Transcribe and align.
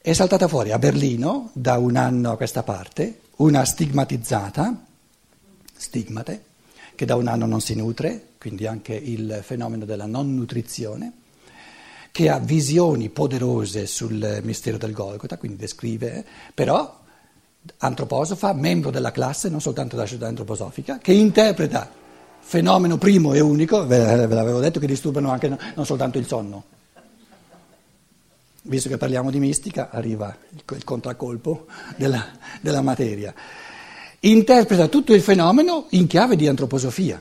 è 0.00 0.12
saltata 0.12 0.48
fuori 0.48 0.72
a 0.72 0.78
Berlino 0.78 1.50
da 1.52 1.78
un 1.78 1.96
anno 1.96 2.32
a 2.32 2.36
questa 2.36 2.62
parte 2.62 3.20
una 3.36 3.64
stigmatizzata, 3.64 4.84
stigmate, 5.74 6.44
che 6.94 7.04
da 7.04 7.16
un 7.16 7.26
anno 7.26 7.46
non 7.46 7.60
si 7.60 7.74
nutre, 7.74 8.28
quindi 8.38 8.66
anche 8.66 8.94
il 8.94 9.40
fenomeno 9.42 9.84
della 9.84 10.06
non 10.06 10.34
nutrizione, 10.34 11.12
che 12.12 12.28
ha 12.28 12.38
visioni 12.38 13.08
poderose 13.08 13.86
sul 13.86 14.40
mistero 14.42 14.76
del 14.76 14.92
Golgota, 14.92 15.38
quindi 15.38 15.56
descrive, 15.56 16.24
però 16.54 17.00
antroposofa, 17.78 18.52
membro 18.52 18.90
della 18.90 19.12
classe, 19.12 19.48
non 19.48 19.60
soltanto 19.60 19.96
della 19.96 20.06
società 20.06 20.28
antroposofica, 20.28 20.98
che 20.98 21.12
interpreta 21.12 21.90
fenomeno 22.40 22.98
primo 22.98 23.32
e 23.34 23.40
unico, 23.40 23.86
ve 23.86 24.26
l'avevo 24.26 24.60
detto 24.60 24.78
che 24.78 24.86
disturbano 24.86 25.30
anche 25.30 25.48
non 25.74 25.86
soltanto 25.86 26.18
il 26.18 26.26
sonno. 26.26 26.64
Visto 28.64 28.88
che 28.88 28.96
parliamo 28.96 29.32
di 29.32 29.40
mistica, 29.40 29.90
arriva 29.90 30.36
il 30.70 30.84
contraccolpo 30.84 31.66
della, 31.96 32.24
della 32.60 32.80
materia. 32.80 33.34
Interpreta 34.20 34.86
tutto 34.86 35.12
il 35.14 35.20
fenomeno 35.20 35.86
in 35.90 36.06
chiave 36.06 36.36
di 36.36 36.46
antroposofia. 36.46 37.20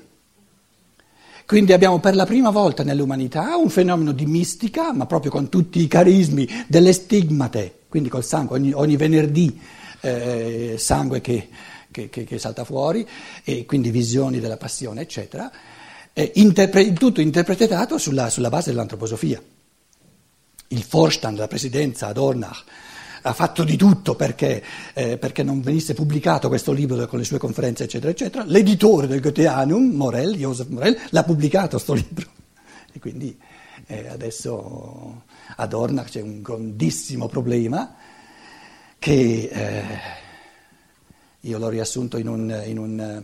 Quindi 1.48 1.73
abbiamo 1.73 1.99
per 1.99 2.13
la 2.13 2.27
prima 2.27 2.51
volta 2.51 2.84
nell'umanità 2.84 3.55
un 3.55 3.70
fenomeno 3.70 4.12
di 4.12 4.27
mistica, 4.27 4.93
ma 4.93 5.07
proprio 5.07 5.31
con 5.31 5.49
tutti 5.49 5.81
i 5.81 5.88
carismi 5.88 6.48
delle 6.67 6.93
stigmate, 6.93 7.79
quindi 7.89 8.07
col 8.07 8.23
sangue, 8.23 8.57
ogni, 8.57 8.71
ogni 8.73 8.95
venerdì 8.95 9.59
eh, 10.01 10.76
sangue 10.77 11.21
che, 11.21 11.49
che, 11.89 12.07
che, 12.09 12.23
che, 12.23 12.37
salta 12.37 12.63
fuori, 12.63 13.05
e 13.43 13.65
quindi 13.65 13.89
visioni 13.89 14.39
della 14.39 14.57
passione, 14.57 15.01
eccetera, 15.01 15.51
eh, 16.13 16.31
interpre- 16.35 16.93
tutto 16.93 17.20
interpretato 17.20 17.98
sulla, 17.98 18.29
sulla 18.29 18.49
base 18.49 18.70
dell'antroposofia 18.70 19.41
il 20.71 20.85
Vorstand, 20.88 21.38
la 21.38 21.48
presidenza 21.48 22.07
ad 22.07 22.17
Ornach, 22.17 22.63
ha 23.23 23.34
fatto 23.34 23.63
di 23.63 23.77
tutto 23.77 24.16
perché, 24.16 24.63
eh, 24.93 25.18
perché, 25.18 25.43
non 25.43 25.62
venisse 25.62 25.93
pubblicato 25.93 26.48
questo 26.48 26.71
libro 26.71 27.05
con 27.07 27.20
le 27.20 27.26
sue 27.26 27.37
conferenze, 27.37 27.84
eccetera, 27.84 28.12
eccetera. 28.12 28.43
L'editore 28.45 29.07
del 29.07 29.21
Goetheanum, 29.21 29.91
Morel, 29.91 30.35
Joseph 30.35 30.70
Morel, 30.70 30.98
l'ha 31.10 31.23
pubblicato 31.23 31.76
questo 31.76 31.93
libro. 31.93 32.29
E 32.91 32.99
quindi 32.99 33.37
eh, 33.87 34.07
adesso 34.07 35.23
ad 35.55 35.73
Ornach 35.73 36.10
c'è 36.10 36.21
un 36.21 36.41
grandissimo 36.41 37.27
problema 37.27 37.95
che 38.98 39.49
eh, 39.51 39.84
io 41.41 41.57
l'ho 41.57 41.70
riassunto 41.70 42.17
in 42.17 42.27
un, 42.27 42.63
in 42.65 42.77
un, 42.77 43.23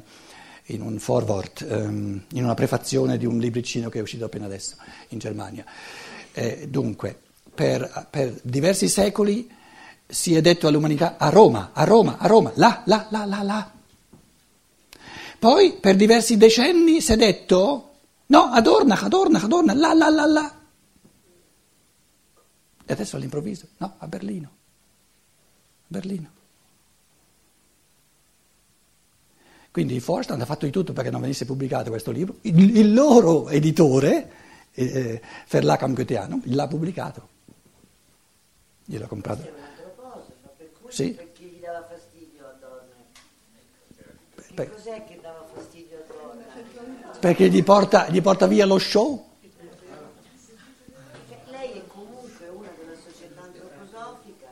in 0.65 0.81
un 0.81 0.99
forward, 0.99 1.65
um, 1.69 2.23
in 2.33 2.43
una 2.43 2.53
prefazione 2.53 3.17
di 3.17 3.25
un 3.25 3.37
libricino 3.37 3.89
che 3.89 3.99
è 3.99 4.01
uscito 4.01 4.25
appena 4.25 4.45
adesso 4.45 4.75
in 5.09 5.19
Germania. 5.19 5.63
Eh, 6.33 6.67
dunque, 6.69 7.19
per, 7.57 8.07
per 8.11 8.39
diversi 8.43 8.87
secoli 8.87 9.49
si 10.05 10.35
è 10.35 10.41
detto 10.41 10.67
all'umanità 10.67 11.17
a 11.17 11.29
Roma, 11.29 11.71
a 11.73 11.83
Roma, 11.85 12.17
a 12.19 12.27
Roma, 12.27 12.51
là, 12.55 12.83
là, 12.85 13.07
là, 13.09 13.25
là, 13.25 13.41
là. 13.41 13.71
Poi 15.39 15.73
per 15.73 15.95
diversi 15.95 16.37
decenni 16.37 17.01
si 17.01 17.13
è 17.13 17.15
detto 17.15 17.95
no, 18.27 18.43
ad 18.43 18.67
Ornach, 18.67 19.03
ad 19.03 19.13
Ornach, 19.13 19.43
ad 19.43 19.51
Ornach, 19.51 19.75
là, 19.75 19.93
là, 19.95 20.09
là, 20.09 20.25
là. 20.27 20.55
E 22.85 22.93
adesso 22.93 23.15
all'improvviso, 23.15 23.67
no, 23.77 23.95
a 23.97 24.07
Berlino, 24.07 24.47
a 24.47 25.87
Berlino. 25.87 26.29
Quindi 29.71 29.95
il 29.95 30.01
Forstand 30.01 30.41
ha 30.41 30.45
fatto 30.45 30.65
di 30.65 30.71
tutto 30.71 30.93
perché 30.93 31.09
non 31.09 31.21
venisse 31.21 31.45
pubblicato 31.45 31.89
questo 31.89 32.11
libro, 32.11 32.35
il, 32.41 32.77
il 32.77 32.93
loro 32.93 33.49
editore, 33.49 34.31
eh, 34.71 34.85
eh 34.85 35.21
Verlag 35.49 35.91
Goetheanum, 35.91 36.41
l'ha 36.45 36.67
pubblicato. 36.67 37.35
Gliel'ho 38.89 39.07
comprato. 39.07 39.41
Un 39.41 39.51
per 40.57 40.71
cui 40.71 40.89
Sì. 40.91 41.11
perché 41.11 41.43
gli 41.43 41.59
dava 41.59 41.85
fastidio 41.87 42.47
a 42.47 42.51
Donna? 42.57 42.95
Che 43.93 44.53
Beh. 44.53 44.69
cos'è 44.69 45.03
che 45.03 45.19
dava 45.21 45.45
fastidio 45.53 45.97
a 45.97 46.03
Donna? 46.13 46.43
Perché 47.19 47.49
gli 47.49 47.61
porta, 47.63 48.07
gli 48.07 48.21
porta 48.21 48.47
via 48.47 48.65
lo 48.65 48.79
show. 48.79 49.25
Perché 49.41 51.51
lei 51.51 51.71
è 51.73 51.85
comunque 51.87 52.47
una 52.47 52.69
della 52.79 52.95
società 52.95 53.41
antroposofica. 53.41 54.47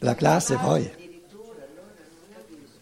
La 0.00 0.14
classe 0.14 0.56
poi. 0.56 0.82
Non 0.82 0.90
capisco. 2.34 2.76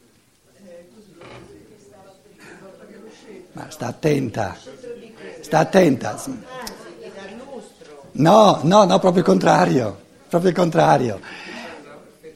Ma 3.53 3.71
sta 3.71 3.87
attenta. 3.87 4.57
Sta 5.41 5.59
attenta. 5.61 6.11
Anzi, 6.11 6.31
gli 6.31 7.11
dà 7.15 7.29
il 7.29 7.37
lustro. 7.37 8.06
No, 8.17 8.61
no, 8.63 8.85
no, 8.85 8.99
proprio 8.99 9.23
il 9.23 9.29
contrario. 9.29 10.05
Proprio 10.29 10.51
il 10.51 10.57
contrario. 10.57 11.21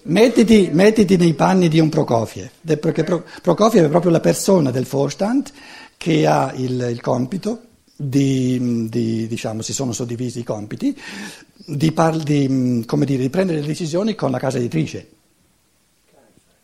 Mettiti, 0.02 0.70
mettiti 0.72 1.16
nei 1.16 1.34
panni 1.34 1.68
di 1.68 1.78
un 1.78 1.88
Prokofiev, 1.88 2.50
perché 2.78 3.04
Pro- 3.04 3.24
Prokofiev 3.42 3.84
è 3.84 3.88
proprio 3.88 4.10
la 4.10 4.20
persona 4.20 4.70
del 4.70 4.86
Vorstand 4.86 5.50
che 5.96 6.26
ha 6.26 6.52
il, 6.56 6.88
il 6.90 7.00
compito 7.02 7.60
di, 7.94 8.88
di, 8.88 9.26
diciamo, 9.26 9.60
si 9.60 9.74
sono 9.74 9.92
suddivisi 9.92 10.38
i 10.38 10.44
compiti, 10.44 10.98
di, 11.54 11.92
par- 11.92 12.16
di, 12.16 12.84
dire, 12.86 13.22
di 13.22 13.30
prendere 13.30 13.60
le 13.60 13.66
decisioni 13.66 14.14
con 14.14 14.30
la 14.30 14.38
casa 14.38 14.56
editrice. 14.56 15.08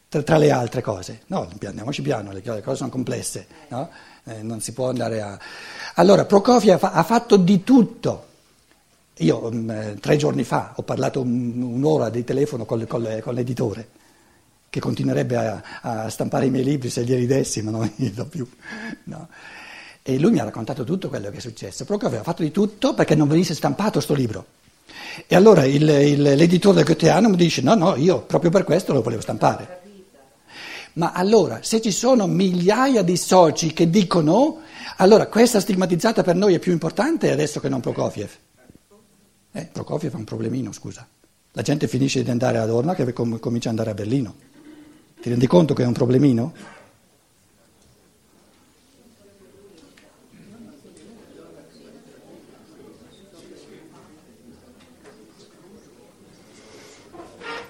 Tra, 0.09 0.23
tra 0.23 0.39
le 0.39 0.51
altre 0.51 0.81
cose, 0.81 1.21
no, 1.27 1.49
andiamoci 1.63 2.01
piano, 2.01 2.33
le, 2.33 2.41
le 2.43 2.63
cose 2.63 2.77
sono 2.77 2.91
complesse, 2.91 3.47
no? 3.69 3.91
Eh, 4.25 4.43
non 4.43 4.61
si 4.61 4.73
può 4.73 4.89
andare 4.89 5.21
a. 5.21 5.39
Allora, 5.97 6.25
Prokofiev 6.25 6.83
ha, 6.83 6.93
ha 6.93 7.03
fatto 7.03 7.37
di 7.37 7.63
tutto. 7.63 8.25
Io 9.19 9.51
mm, 9.51 9.71
eh, 9.71 9.97
tre 10.01 10.17
giorni 10.17 10.45
fa 10.45 10.73
ho 10.77 10.83
parlato 10.83 11.21
un- 11.21 11.61
un'ora 11.63 12.11
di 12.11 12.23
telefono 12.25 12.65
con, 12.65 12.85
con- 12.87 13.19
con 13.23 13.35
l'editore, 13.35 13.89
che 14.69 14.81
continuerebbe 14.81 15.37
a, 15.37 15.63
a 15.81 16.09
stampare 16.11 16.47
i 16.47 16.51
miei 16.51 16.65
libri 16.65 16.91
se 16.91 17.03
glieli 17.05 17.27
dessi, 17.27 17.63
ma 17.63 17.71
non 17.71 17.91
gli 17.97 18.11
do 18.11 18.27
più. 18.27 18.47
no? 19.05 19.29
E 20.03 20.19
lui 20.19 20.31
mi 20.33 20.39
ha 20.39 20.45
raccontato 20.45 20.85
tutto 20.85 21.09
quello 21.09 21.31
che 21.31 21.39
è 21.39 21.41
successo. 21.41 21.85
Prokofiev 21.85 22.21
ha 22.21 22.25
fatto 22.25 22.43
di 22.43 22.53
tutto 22.53 22.95
perché 22.95 23.15
non 23.17 23.27
venisse 23.27 23.55
stampato 23.55 24.01
sto 24.01 24.15
libro. 24.15 24.45
E 25.27 25.35
allora 25.35 25.65
il- 25.65 25.89
il- 25.89 26.23
l'editore 26.23 26.77
del 26.77 26.85
Goetheanum 26.85 27.35
dice: 27.35 27.63
No, 27.63 27.75
no, 27.75 27.97
io 27.97 28.21
proprio 28.23 28.51
per 28.51 28.65
questo 28.65 28.93
lo 28.93 29.03
volevo 29.03 29.23
stampare. 29.23 29.81
Ma 30.95 31.13
allora, 31.13 31.59
se 31.63 31.81
ci 31.81 31.91
sono 31.91 32.27
migliaia 32.27 33.03
di 33.03 33.17
soci 33.17 33.73
che 33.73 33.91
dicono, 33.91 34.61
allora 34.99 35.27
questa 35.27 35.61
stigmatizzata 35.61 36.23
per 36.23 36.37
noi 36.37 36.55
è 36.55 36.59
più 36.59 36.73
importante 36.73 37.31
adesso 37.31 37.61
che 37.61 37.69
non 37.69 37.81
Prokofiev. 37.81 38.31
Eh, 39.57 39.71
Prokofiev 39.73 40.13
è 40.13 40.17
un 40.17 40.25
problemino, 40.25 40.71
scusa. 40.71 41.09
La 41.53 41.63
gente 41.63 41.89
finisce 41.89 42.23
di 42.23 42.29
andare 42.29 42.59
ad 42.59 42.69
Orna 42.69 42.95
che 42.95 43.11
com- 43.15 43.39
comincia 43.39 43.71
ad 43.71 43.79
andare 43.79 43.93
a 43.93 43.95
Berlino. 43.95 44.35
Ti 45.19 45.31
rendi 45.31 45.47
conto 45.47 45.73
che 45.73 45.83
è 45.83 45.87
un 45.87 45.95
problemino? 45.95 46.53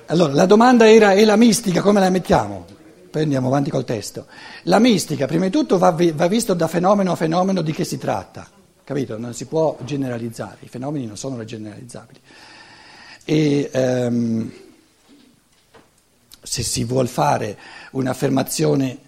Allora, 0.07 0.33
la 0.33 0.47
domanda 0.47 0.91
era, 0.91 1.13
e 1.13 1.25
la 1.25 1.37
mistica 1.37 1.83
come 1.83 2.01
la 2.01 2.11
mettiamo? 2.11 2.67
Poi 3.09 3.23
andiamo 3.23 3.47
avanti 3.47 3.71
col 3.71 3.85
testo. 3.85 4.27
La 4.65 4.81
mistica, 4.81 5.27
prima 5.27 5.45
di 5.45 5.53
tutto, 5.53 5.79
va, 5.79 5.93
vi- 5.93 6.11
va 6.11 6.27
visto 6.27 6.53
da 6.55 6.67
fenomeno 6.67 7.13
a 7.13 7.17
fenomeno 7.17 7.63
di 7.63 7.71
che 7.71 7.85
si 7.85 7.97
tratta, 7.97 8.49
capito? 8.87 9.19
Non 9.19 9.35
si 9.35 9.47
può 9.47 9.77
generalizzare, 9.83 10.59
i 10.61 10.69
fenomeni 10.69 11.07
non 11.07 11.17
sono 11.17 11.45
generalizzabili. 11.45 12.21
E 13.25 13.69
ehm, 13.73 14.53
se 16.41 16.63
si 16.63 16.85
vuol 16.85 17.09
fare 17.09 17.59
un'affermazione, 17.91 18.99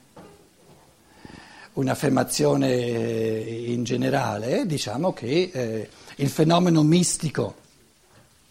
un'affermazione 1.74 2.74
in 2.74 3.84
generale, 3.84 4.66
diciamo 4.66 5.12
che 5.12 5.50
eh, 5.52 5.88
il 6.16 6.28
fenomeno 6.28 6.82
mistico 6.82 7.54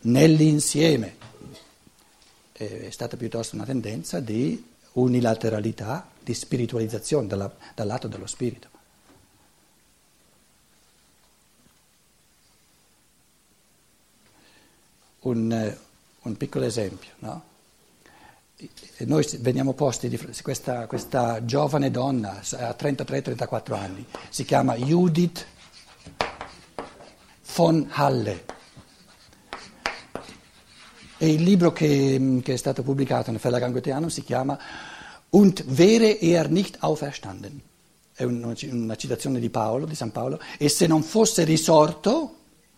nell'insieme 0.04 1.16
eh, 2.54 2.88
è 2.88 2.90
stata 2.90 3.18
piuttosto 3.18 3.58
una 3.58 3.66
tendenza 3.66 4.22
di 4.22 4.66
unilateralità, 4.94 6.10
di 6.24 6.34
spiritualizzazione 6.34 7.28
dalla- 7.28 7.54
dal 7.76 7.86
lato 7.86 8.08
dello 8.08 8.28
spirito. 8.28 8.77
Un, 15.28 15.52
eh, 15.52 15.78
un 16.22 16.38
piccolo 16.38 16.64
esempio, 16.64 17.10
no? 17.20 17.44
Noi 19.00 19.28
veniamo 19.40 19.74
posti 19.74 20.08
di 20.08 20.18
questa, 20.42 20.88
questa 20.88 21.44
giovane 21.44 21.92
donna 21.92 22.40
ha 22.40 22.76
33-34 22.80 23.74
anni, 23.74 24.06
si 24.30 24.46
chiama 24.46 24.76
Judith 24.76 25.46
von 27.56 27.88
Halle. 27.92 28.46
E 31.18 31.34
il 31.34 31.44
libro 31.44 31.74
che, 31.74 32.40
che 32.42 32.54
è 32.54 32.58
stato 32.58 32.82
pubblicato 32.84 33.30
nel 33.30 33.40
Verlag 33.40 33.70
Goetheanum 33.72 34.10
si 34.10 34.24
chiama 34.24 34.58
Und 35.30 35.64
wäre 35.68 36.20
er 36.22 36.50
nicht 36.50 36.78
auferstanden. 36.80 37.62
È 38.14 38.24
un- 38.24 38.56
una 38.72 38.96
citazione 38.96 39.40
di 39.40 39.50
Paolo, 39.50 39.86
di 39.86 39.94
San 39.94 40.12
Paolo, 40.12 40.40
e 40.58 40.70
se 40.70 40.88
non 40.88 41.04
fosse 41.04 41.44
risorto 41.44 42.36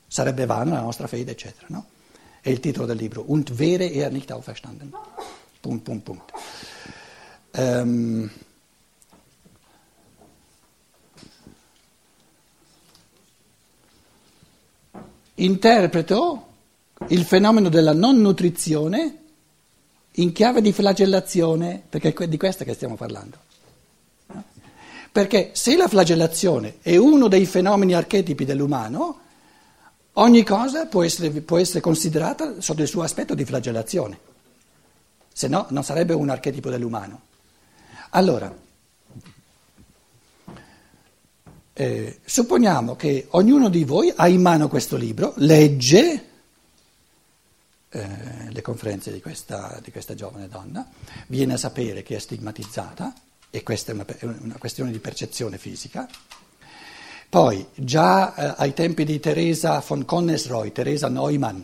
sarebbe 0.08 0.48
vana 0.48 0.74
la 0.74 0.82
nostra 0.82 1.06
fede, 1.06 1.32
eccetera. 1.32 1.68
no? 1.70 1.86
È 2.42 2.50
il 2.50 2.60
titolo 2.60 2.86
del 2.86 2.98
libro, 2.98 3.24
Und 3.28 3.58
wäre 3.58 3.86
er 3.92 4.12
nicht 4.12 4.32
auferstanden. 4.32 4.94
Punkt, 5.60 5.84
Punkt, 5.84 6.04
Punkt. 6.04 6.32
Um, 7.52 8.30
interpreto 15.36 16.46
il 17.08 17.24
fenomeno 17.26 17.70
della 17.70 17.94
non 17.94 18.22
nutrizione 18.22 19.18
in 20.14 20.32
chiave 20.34 20.62
di 20.62 20.72
flagellazione, 20.72 21.82
perché 21.88 22.14
è 22.14 22.28
di 22.28 22.38
questa 22.38 22.64
che 22.64 22.74
stiamo 22.74 22.96
parlando. 22.96 23.38
Perché 25.12 25.52
se 25.54 25.76
la 25.76 25.88
flagellazione 25.88 26.78
è 26.82 26.96
uno 26.96 27.28
dei 27.28 27.46
fenomeni 27.46 27.96
archetipi 27.96 28.46
dell'umano, 28.46 29.22
ogni 30.14 30.44
cosa 30.44 30.86
può 30.86 31.04
essere, 31.04 31.30
può 31.42 31.58
essere 31.58 31.82
considerata 31.82 32.62
sotto 32.62 32.82
il 32.82 32.88
suo 32.88 33.04
aspetto 33.04 33.36
di 33.36 33.46
flagellazione, 33.46 34.20
se 35.32 35.48
no 35.48 35.68
non 35.70 35.84
sarebbe 35.84 36.14
un 36.14 36.30
archetipo 36.30 36.70
dell'umano. 36.70 37.22
Allora, 38.12 38.54
eh, 41.74 42.20
supponiamo 42.26 42.96
che 42.96 43.28
ognuno 43.30 43.70
di 43.70 43.84
voi 43.84 44.12
ha 44.16 44.28
in 44.28 44.42
mano 44.42 44.68
questo 44.68 44.98
libro, 44.98 45.34
legge 45.38 46.26
eh, 47.90 48.52
le 48.52 48.62
conferenze 48.62 49.12
di 49.12 49.22
questa, 49.22 49.80
di 49.84 49.92
questa, 49.92 50.14
giovane 50.14 50.48
donna, 50.48 50.88
viene 51.28 51.54
a 51.54 51.58
sapere 51.58 52.04
che 52.04 52.18
è 52.18 52.20
stigmatizzata, 52.20 53.14
e 53.50 53.64
questa 53.64 53.92
è 53.92 53.96
una, 53.96 54.06
una 54.42 54.58
questione 54.58 54.92
di 54.92 55.00
percezione 55.00 55.58
fisica. 55.58 56.08
Poi, 57.30 57.64
già 57.76 58.34
eh, 58.34 58.54
ai 58.58 58.74
tempi 58.74 59.06
di 59.06 59.20
Teresa 59.20 59.84
von 59.88 60.04
Connesroy, 60.04 60.72
Teresa 60.72 61.10
Neumann, 61.10 61.62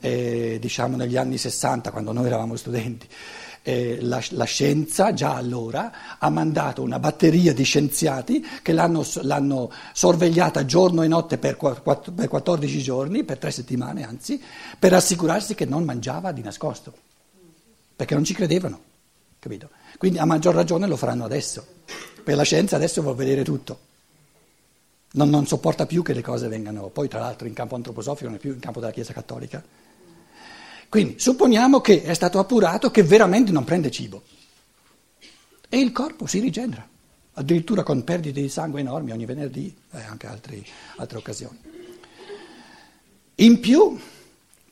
eh, 0.00 0.58
diciamo 0.60 0.96
negli 0.96 1.16
anni 1.16 1.38
60, 1.38 1.92
quando 1.92 2.10
noi 2.10 2.26
eravamo 2.26 2.56
studenti, 2.56 3.06
eh, 3.62 3.98
la, 4.00 4.20
la, 4.30 4.44
scienza 4.44 5.14
già 5.14 5.36
allora 5.36 6.18
ha 6.18 6.28
mandato 6.30 6.82
una 6.82 6.98
batteria 6.98 7.54
di 7.54 7.62
scienziati 7.62 8.44
che 8.60 8.72
l'hanno, 8.72 9.06
l'hanno 9.22 9.70
sorvegliata 9.92 10.64
giorno 10.64 11.02
e 11.02 11.06
notte 11.06 11.38
per, 11.38 11.56
quattro, 11.58 12.10
per 12.10 12.26
14 12.26 12.82
giorni, 12.82 13.22
per 13.22 13.38
tre 13.38 13.52
settimane 13.52 14.04
anzi, 14.04 14.42
per 14.76 14.94
assicurarsi 14.94 15.54
che 15.54 15.64
non 15.64 15.84
mangiava 15.84 16.32
di 16.32 16.42
nascosto, 16.42 16.92
perché 17.94 18.14
non 18.14 18.24
ci 18.24 18.34
credevano, 18.34 18.80
capito? 19.38 19.70
Quindi 19.96 20.18
a 20.18 20.24
maggior 20.24 20.56
ragione 20.56 20.88
lo 20.88 20.96
faranno 20.96 21.24
adesso, 21.24 21.64
per 22.24 22.34
la 22.34 22.42
scienza 22.42 22.74
adesso 22.74 23.00
vuol 23.00 23.14
vedere 23.14 23.44
tutto. 23.44 23.92
Non, 25.16 25.28
non 25.30 25.46
sopporta 25.46 25.86
più 25.86 26.02
che 26.02 26.12
le 26.12 26.22
cose 26.22 26.48
vengano, 26.48 26.88
poi 26.88 27.08
tra 27.08 27.20
l'altro 27.20 27.46
in 27.46 27.54
campo 27.54 27.76
antroposofico 27.76 28.26
non 28.26 28.36
è 28.36 28.40
più 28.40 28.52
in 28.52 28.58
campo 28.58 28.80
della 28.80 28.92
Chiesa 28.92 29.12
Cattolica. 29.12 29.62
Quindi 30.88 31.18
supponiamo 31.18 31.80
che 31.80 32.02
è 32.02 32.14
stato 32.14 32.38
appurato 32.38 32.90
che 32.90 33.02
veramente 33.02 33.50
non 33.50 33.64
prende 33.64 33.90
cibo 33.90 34.22
e 35.68 35.80
il 35.80 35.90
corpo 35.90 36.26
si 36.26 36.38
rigenera, 36.38 36.88
addirittura 37.32 37.82
con 37.82 38.04
perdite 38.04 38.40
di 38.40 38.48
sangue 38.48 38.80
enormi 38.80 39.10
ogni 39.10 39.24
venerdì 39.24 39.74
e 39.90 40.02
anche 40.02 40.26
altri, 40.26 40.64
altre 40.96 41.18
occasioni. 41.18 41.58
In 43.36 43.58
più 43.58 43.98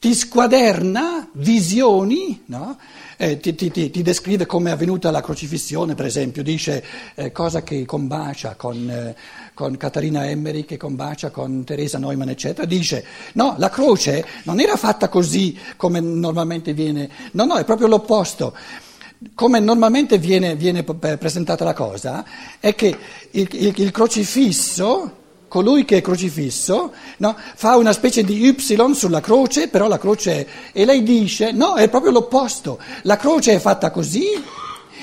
ti 0.02 0.16
squaderna 0.16 1.28
visioni, 1.34 2.42
no? 2.46 2.76
eh, 3.16 3.38
ti, 3.38 3.54
ti, 3.54 3.70
ti, 3.70 4.02
descrive 4.02 4.46
come 4.46 4.70
è 4.70 4.72
avvenuta 4.72 5.12
la 5.12 5.20
crocifissione, 5.20 5.94
per 5.94 6.06
esempio, 6.06 6.42
dice 6.42 6.84
eh, 7.14 7.30
cosa 7.30 7.62
che 7.62 7.84
combacia 7.84 8.56
con, 8.56 8.90
eh, 8.90 9.14
con 9.54 9.76
Caterina 9.76 10.28
Emmerich, 10.28 10.66
che 10.66 10.76
combacia 10.76 11.30
con 11.30 11.62
Teresa 11.62 11.98
Neumann, 11.98 12.30
eccetera, 12.30 12.66
dice 12.66 13.04
no, 13.34 13.54
la 13.58 13.70
croce 13.70 14.26
non 14.42 14.58
era 14.58 14.74
fatta 14.74 15.08
così 15.08 15.56
come 15.76 16.00
normalmente 16.00 16.72
viene, 16.72 17.08
no, 17.30 17.44
no, 17.44 17.54
è 17.54 17.64
proprio 17.64 17.86
l'opposto 17.86 18.56
come 19.34 19.60
normalmente 19.60 20.18
viene, 20.18 20.56
viene, 20.56 20.82
presentata 20.82 21.62
la 21.62 21.74
cosa, 21.74 22.24
è 22.58 22.74
che 22.74 22.88
il, 23.30 23.48
il, 23.52 23.72
il 23.76 23.90
crocifisso 23.92 25.20
colui 25.52 25.84
che 25.84 25.98
è 25.98 26.00
crocifisso 26.00 26.94
no, 27.18 27.36
fa 27.56 27.76
una 27.76 27.92
specie 27.92 28.24
di 28.24 28.46
Y 28.46 28.94
sulla 28.94 29.20
croce, 29.20 29.68
però 29.68 29.86
la 29.86 29.98
croce 29.98 30.32
è... 30.32 30.46
E 30.72 30.86
lei 30.86 31.02
dice, 31.02 31.52
no, 31.52 31.74
è 31.74 31.90
proprio 31.90 32.10
l'opposto, 32.10 32.78
la 33.02 33.18
croce 33.18 33.52
è 33.52 33.58
fatta 33.58 33.90
così 33.90 34.28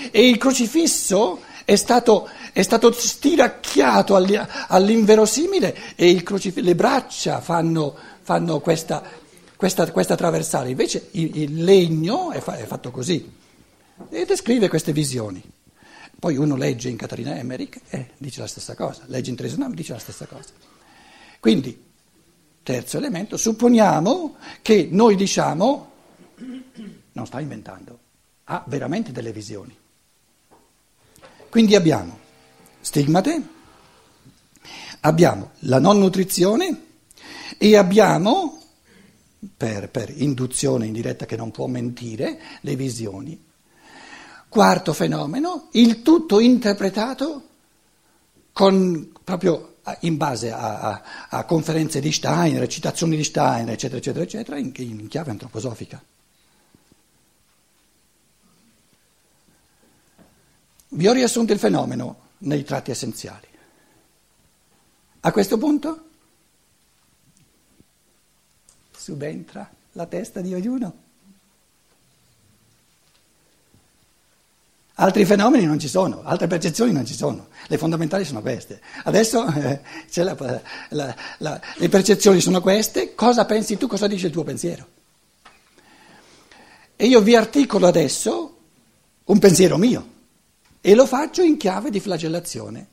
e 0.09 0.27
il 0.27 0.39
crocifisso 0.39 1.41
è 1.65 1.75
stato, 1.75 2.27
è 2.51 2.63
stato 2.63 2.91
stiracchiato 2.91 4.15
all'inverosimile 4.15 5.77
e 5.95 6.23
crocif- 6.23 6.57
le 6.57 6.73
braccia 6.73 7.41
fanno, 7.41 7.93
fanno 8.19 8.59
questa, 8.59 9.03
questa, 9.55 9.91
questa, 9.91 10.15
traversale, 10.15 10.71
invece 10.71 11.09
il, 11.11 11.41
il 11.41 11.63
legno 11.63 12.31
è, 12.31 12.39
fa- 12.39 12.57
è 12.57 12.65
fatto 12.65 12.89
così. 12.89 13.31
E 14.09 14.25
descrive 14.25 14.67
queste 14.67 14.93
visioni. 14.93 15.43
Poi 16.19 16.35
uno 16.35 16.57
legge 16.57 16.89
in 16.89 16.97
Caterina 16.97 17.37
Emmerich 17.37 17.79
e 17.87 18.11
dice 18.17 18.41
la 18.41 18.47
stessa 18.47 18.75
cosa, 18.75 19.03
legge 19.05 19.29
in 19.29 19.37
Tresenam 19.37 19.71
e 19.71 19.75
dice 19.75 19.93
la 19.93 19.99
stessa 19.99 20.25
cosa. 20.25 20.49
Quindi, 21.39 21.81
terzo 22.61 22.97
elemento, 22.97 23.37
supponiamo 23.37 24.35
che 24.61 24.89
noi 24.91 25.15
diciamo, 25.15 25.91
non 27.13 27.25
sta 27.25 27.39
inventando, 27.39 27.99
ha 28.45 28.63
veramente 28.67 29.13
delle 29.13 29.31
visioni. 29.31 29.73
Quindi 31.49 31.75
abbiamo 31.75 32.19
stigmate, 32.81 33.41
abbiamo 34.99 35.51
la 35.59 35.79
non 35.79 35.99
nutrizione 35.99 36.85
e 37.57 37.77
abbiamo, 37.77 38.61
per, 39.55 39.89
per 39.89 40.13
induzione 40.13 40.85
indiretta 40.85 41.25
che 41.25 41.37
non 41.37 41.51
può 41.51 41.67
mentire, 41.67 42.39
le 42.59 42.75
visioni. 42.75 43.47
Quarto 44.49 44.93
fenomeno, 44.93 45.69
il 45.73 46.01
tutto 46.01 46.39
interpretato 46.39 47.43
con, 48.51 49.13
proprio 49.23 49.75
in 50.01 50.17
base 50.17 50.51
a, 50.51 50.79
a, 50.79 51.03
a, 51.29 51.45
conferenze 51.45 51.99
di 51.99 52.11
Steiner, 52.11 52.67
citazioni 52.67 53.15
di 53.15 53.23
Steiner, 53.23 53.73
eccetera, 53.73 53.99
eccetera, 53.99 54.23
eccetera, 54.23 54.57
in, 54.57 54.71
in 54.75 55.07
chiave 55.07 55.31
antroposofica. 55.31 56.03
Vi 60.91 61.07
ho 61.07 61.13
riassunto 61.13 61.53
il 61.53 61.59
fenomeno 61.59 62.27
nei 62.39 62.63
tratti 62.63 62.91
essenziali. 62.91 63.47
A 65.21 65.31
questo 65.31 65.57
punto 65.57 66.03
subentra 68.91 69.69
la 69.93 70.05
testa 70.05 70.41
di 70.41 70.53
ognuno. 70.53 71.07
Altri 75.01 75.23
fenomeni 75.23 75.65
non 75.65 75.79
ci 75.79 75.87
sono, 75.87 76.23
altre 76.23 76.47
percezioni 76.47 76.91
non 76.91 77.05
ci 77.05 77.13
sono, 77.13 77.47
le 77.67 77.77
fondamentali 77.77 78.25
sono 78.25 78.41
queste. 78.41 78.81
Adesso 79.05 79.47
eh, 79.55 79.81
la, 80.15 80.61
la, 80.89 81.15
la, 81.37 81.61
le 81.75 81.87
percezioni 81.87 82.41
sono 82.41 82.59
queste, 82.59 83.15
cosa 83.15 83.45
pensi 83.45 83.77
tu, 83.77 83.87
cosa 83.87 84.07
dice 84.07 84.27
il 84.27 84.33
tuo 84.33 84.43
pensiero? 84.43 84.87
E 86.97 87.05
io 87.05 87.21
vi 87.21 87.33
articolo 87.33 87.87
adesso 87.87 88.57
un 89.23 89.39
pensiero 89.39 89.77
mio 89.77 90.05
e 90.81 90.93
lo 90.95 91.05
faccio 91.05 91.43
in 91.43 91.55
chiave 91.55 91.91
di 91.91 92.01
flagellazione. 92.01 92.87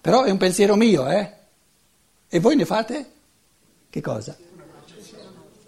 Però 0.00 0.24
è 0.24 0.30
un 0.30 0.38
pensiero 0.38 0.74
mio, 0.74 1.08
eh? 1.08 1.32
E 2.28 2.40
voi 2.40 2.56
ne 2.56 2.64
fate? 2.64 3.12
Che 3.88 4.00
cosa? 4.00 4.36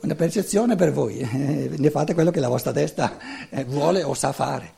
Una 0.01 0.15
percezione 0.15 0.77
per 0.77 0.93
voi, 0.93 1.19
ne 1.77 1.91
fate 1.91 2.15
quello 2.15 2.31
che 2.31 2.41
la 2.41 2.49
vostra 2.49 2.73
testa 2.73 3.19
eh, 3.49 3.65
vuole 3.65 4.03
o 4.03 4.15
sa 4.15 4.33
fare. 4.33 4.73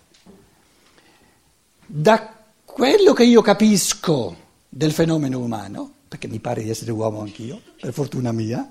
Da 1.86 2.34
quello 2.64 3.12
che 3.12 3.24
io 3.24 3.42
capisco 3.42 4.36
del 4.68 4.92
fenomeno 4.92 5.38
umano, 5.38 5.92
perché 6.08 6.28
mi 6.28 6.38
pare 6.38 6.62
di 6.62 6.70
essere 6.70 6.92
uomo 6.92 7.20
anch'io, 7.20 7.60
per 7.80 7.92
fortuna 7.92 8.32
mia, 8.32 8.70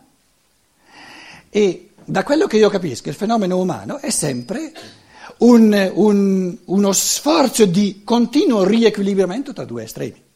e 1.50 1.90
da 2.06 2.24
quello 2.24 2.48
che 2.48 2.58
io 2.58 2.70
capisco 2.70 3.10
il 3.10 3.16
fenomeno 3.16 3.60
umano 3.60 3.98
è 3.98 4.10
sempre 4.10 4.72
un, 5.40 5.92
un, 5.94 6.58
uno 6.66 6.92
sforzo 6.92 7.66
di 7.66 8.02
continuo 8.04 8.64
riequilibramento 8.64 9.54
tra 9.54 9.66
due 9.66 9.84
estremi. 9.84 10.28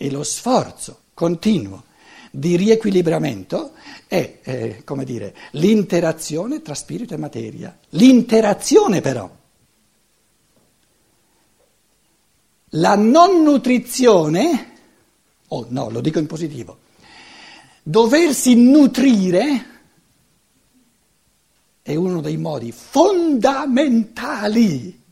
E 0.00 0.12
lo 0.12 0.22
sforzo 0.22 1.06
continuo 1.12 1.82
di 2.30 2.54
riequilibramento 2.54 3.72
è, 4.06 4.38
eh, 4.44 4.84
come 4.84 5.04
dire, 5.04 5.34
l'interazione 5.52 6.60
tra 6.62 6.74
spirito 6.74 7.14
e 7.14 7.16
materia. 7.16 7.76
L'interazione 7.90 9.00
però. 9.00 9.28
La 12.72 12.94
non 12.94 13.42
nutrizione, 13.42 14.72
oh 15.48 15.66
no, 15.70 15.90
lo 15.90 16.00
dico 16.00 16.20
in 16.20 16.26
positivo, 16.26 16.78
doversi 17.82 18.54
nutrire 18.54 19.66
è 21.82 21.96
uno 21.96 22.20
dei 22.20 22.36
modi 22.36 22.70
fondamentali 22.70 25.02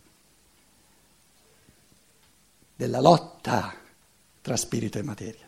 della 2.77 3.01
lotta 3.01 3.83
tra 4.47 4.57
spirito 4.57 4.97
e 4.97 5.03
materia. 5.03 5.45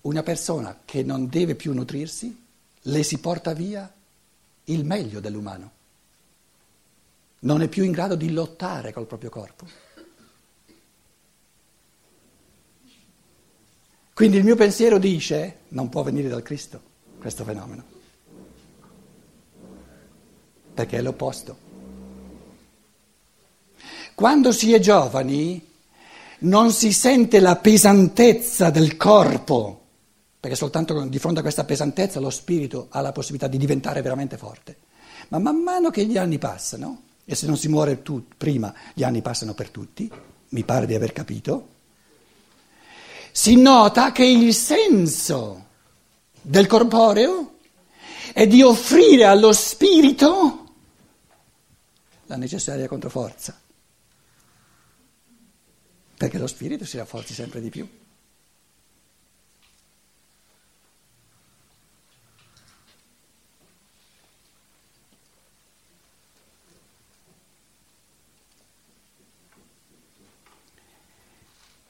Una 0.00 0.22
persona 0.22 0.80
che 0.86 1.02
non 1.02 1.28
deve 1.28 1.54
più 1.54 1.74
nutrirsi, 1.74 2.42
le 2.80 3.02
si 3.02 3.18
porta 3.18 3.52
via 3.52 3.92
il 4.64 4.86
meglio 4.86 5.20
dell'umano. 5.20 5.72
Non 7.40 7.60
è 7.60 7.68
più 7.68 7.84
in 7.84 7.92
grado 7.92 8.14
di 8.14 8.32
lottare 8.32 8.94
col 8.94 9.04
proprio 9.04 9.28
corpo. 9.28 9.66
Quindi 14.14 14.38
il 14.38 14.44
mio 14.44 14.56
pensiero 14.56 14.96
dice, 14.96 15.58
non 15.68 15.90
può 15.90 16.02
venire 16.02 16.30
dal 16.30 16.42
Cristo 16.42 16.80
questo 17.18 17.44
fenomeno, 17.44 17.84
perché 20.72 20.96
è 20.96 21.02
l'opposto. 21.02 21.67
Quando 24.18 24.50
si 24.50 24.72
è 24.72 24.80
giovani 24.80 25.64
non 26.40 26.72
si 26.72 26.92
sente 26.92 27.38
la 27.38 27.54
pesantezza 27.54 28.68
del 28.68 28.96
corpo, 28.96 29.80
perché 30.40 30.56
soltanto 30.56 31.00
di 31.04 31.20
fronte 31.20 31.38
a 31.38 31.42
questa 31.42 31.62
pesantezza 31.62 32.18
lo 32.18 32.28
spirito 32.30 32.88
ha 32.90 33.00
la 33.00 33.12
possibilità 33.12 33.46
di 33.46 33.58
diventare 33.58 34.02
veramente 34.02 34.36
forte. 34.36 34.76
Ma 35.28 35.38
man 35.38 35.62
mano 35.62 35.90
che 35.90 36.04
gli 36.04 36.18
anni 36.18 36.38
passano, 36.38 37.02
e 37.24 37.36
se 37.36 37.46
non 37.46 37.56
si 37.56 37.68
muore 37.68 38.02
tu, 38.02 38.24
prima, 38.36 38.74
gli 38.92 39.04
anni 39.04 39.22
passano 39.22 39.54
per 39.54 39.70
tutti, 39.70 40.10
mi 40.48 40.64
pare 40.64 40.86
di 40.86 40.96
aver 40.96 41.12
capito, 41.12 41.68
si 43.30 43.54
nota 43.54 44.10
che 44.10 44.24
il 44.24 44.52
senso 44.52 45.66
del 46.42 46.66
corporeo 46.66 47.52
è 48.32 48.48
di 48.48 48.62
offrire 48.62 49.26
allo 49.26 49.52
spirito 49.52 50.66
la 52.26 52.34
necessaria 52.36 52.88
controforza, 52.88 53.56
perché 56.18 56.36
lo 56.36 56.48
spirito 56.48 56.84
si 56.84 56.96
rafforzi 56.96 57.32
sempre 57.32 57.60
di 57.60 57.70
più. 57.70 57.88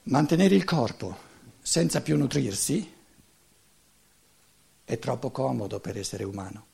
Mantenere 0.03 0.55
il 0.55 0.65
corpo 0.65 1.17
senza 1.61 2.03
più 2.03 2.17
nutrirsi 2.17 2.95
è 4.85 4.99
troppo 4.99 5.31
comodo 5.31 5.81
per 5.81 5.97
essere 5.97 6.25
umano. 6.25 6.68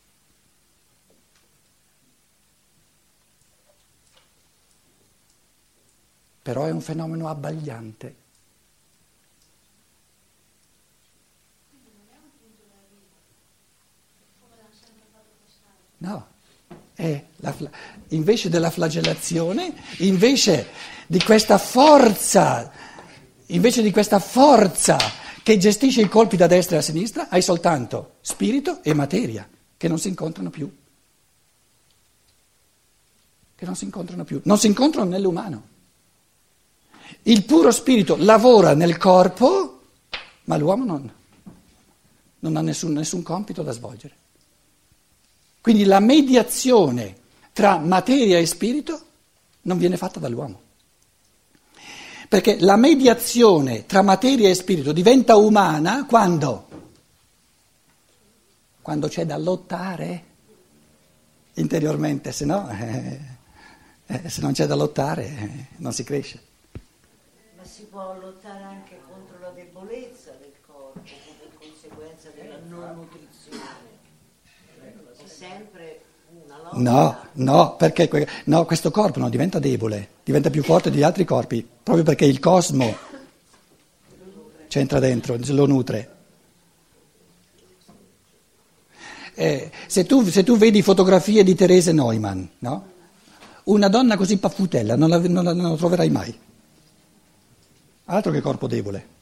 Però 6.44 6.66
è 6.66 6.70
un 6.70 6.80
fenomeno 6.80 7.28
abbagliante. 7.28 8.22
No, 15.96 16.26
la, 17.36 17.54
invece 18.08 18.50
della 18.50 18.70
flagellazione, 18.70 19.74
invece 19.98 20.68
di 21.06 21.22
questa 21.22 21.56
forza 21.56 22.70
Invece 23.48 23.82
di 23.82 23.90
questa 23.90 24.18
forza 24.18 24.96
che 25.42 25.58
gestisce 25.58 26.00
i 26.00 26.08
colpi 26.08 26.36
da 26.36 26.46
destra 26.46 26.76
e 26.76 26.78
da 26.78 26.84
sinistra, 26.84 27.28
hai 27.28 27.42
soltanto 27.42 28.14
spirito 28.22 28.82
e 28.82 28.94
materia 28.94 29.46
che 29.76 29.88
non 29.88 29.98
si 29.98 30.08
incontrano 30.08 30.48
più. 30.48 30.74
Che 33.54 33.64
non 33.66 33.76
si 33.76 33.84
incontrano 33.84 34.24
più, 34.24 34.40
non 34.44 34.58
si 34.58 34.66
incontrano 34.66 35.10
nell'umano. 35.10 35.72
Il 37.22 37.44
puro 37.44 37.70
spirito 37.70 38.16
lavora 38.18 38.74
nel 38.74 38.96
corpo, 38.98 39.80
ma 40.44 40.56
l'uomo 40.56 40.84
non, 40.84 41.12
non 42.40 42.56
ha 42.56 42.60
nessun, 42.60 42.92
nessun 42.92 43.22
compito 43.22 43.62
da 43.62 43.72
svolgere. 43.72 44.14
Quindi 45.60 45.84
la 45.84 46.00
mediazione 46.00 47.16
tra 47.52 47.78
materia 47.78 48.38
e 48.38 48.44
spirito 48.44 49.00
non 49.62 49.78
viene 49.78 49.96
fatta 49.96 50.20
dall'uomo. 50.20 50.60
Perché 52.28 52.58
la 52.60 52.76
mediazione 52.76 53.86
tra 53.86 54.02
materia 54.02 54.48
e 54.48 54.54
spirito 54.54 54.92
diventa 54.92 55.36
umana 55.36 56.04
quando? 56.04 56.68
Quando 58.82 59.08
c'è 59.08 59.24
da 59.24 59.38
lottare 59.38 60.24
interiormente, 61.54 62.32
se 62.32 62.44
no, 62.44 62.68
eh, 64.06 64.28
se 64.28 64.40
non 64.40 64.52
c'è 64.52 64.66
da 64.66 64.74
lottare 64.74 65.24
eh, 65.24 65.66
non 65.76 65.92
si 65.92 66.04
cresce. 66.04 66.43
Può 67.94 68.18
lottare 68.20 68.64
anche 68.64 68.98
contro 69.08 69.38
la 69.38 69.50
debolezza 69.50 70.32
del 70.40 70.50
corpo 70.66 70.98
come 70.98 71.70
conseguenza 71.70 72.28
della 72.34 72.56
non 72.66 72.96
nutrizione. 72.96 74.02
È 75.16 75.28
sempre 75.28 76.00
No, 76.72 77.16
no, 77.34 77.76
perché 77.76 78.10
no, 78.46 78.64
questo 78.64 78.90
corpo 78.90 79.20
non 79.20 79.30
diventa 79.30 79.60
debole, 79.60 80.08
diventa 80.24 80.50
più 80.50 80.64
forte 80.64 80.90
degli 80.90 81.04
altri 81.04 81.24
corpi, 81.24 81.64
proprio 81.84 82.04
perché 82.04 82.24
il 82.24 82.40
cosmo 82.40 82.96
c'entra 84.66 84.98
dentro, 84.98 85.36
lo 85.38 85.66
nutre. 85.66 86.14
Eh, 89.34 89.70
se, 89.86 90.04
tu, 90.04 90.28
se, 90.30 90.42
tu, 90.42 90.56
vedi 90.56 90.82
fotografie 90.82 91.44
di 91.44 91.54
Therese 91.54 91.92
Neumann, 91.92 92.42
no? 92.58 92.90
una 93.64 93.86
donna 93.86 94.16
così 94.16 94.36
paffutella 94.38 94.96
non 94.96 95.08
la, 95.08 95.18
non 95.18 95.44
la, 95.44 95.52
non 95.52 95.70
la 95.70 95.76
troverai 95.76 96.10
mai. 96.10 96.38
Altro 98.06 98.32
che 98.32 98.40
corpo 98.40 98.66
debole. 98.66 99.12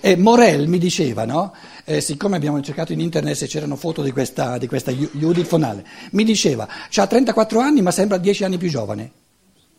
E 0.00 0.16
Morel 0.16 0.66
mi 0.66 0.78
diceva, 0.78 1.24
no? 1.24 1.52
eh, 1.84 2.00
siccome 2.00 2.36
abbiamo 2.36 2.60
cercato 2.62 2.92
in 2.92 3.00
internet 3.00 3.34
se 3.34 3.46
c'erano 3.46 3.76
foto 3.76 4.02
di 4.02 4.12
questa, 4.12 4.58
di 4.58 4.66
questa 4.66 4.92
Judith 4.92 5.46
Fonale, 5.46 5.84
mi 6.12 6.24
diceva, 6.24 6.68
ha 6.94 7.06
34 7.06 7.58
anni 7.60 7.82
ma 7.82 7.90
sembra 7.90 8.16
10 8.16 8.44
anni 8.44 8.58
più 8.58 8.68
giovane, 8.68 9.12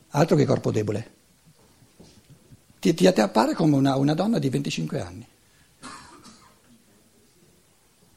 altro 0.09 0.35
che 0.35 0.45
corpo 0.45 0.71
debole. 0.71 1.11
Ti, 2.79 2.93
ti 2.93 3.07
appare 3.07 3.53
come 3.53 3.75
una, 3.75 3.95
una 3.95 4.13
donna 4.13 4.39
di 4.39 4.49
25 4.49 5.01
anni. 5.01 5.25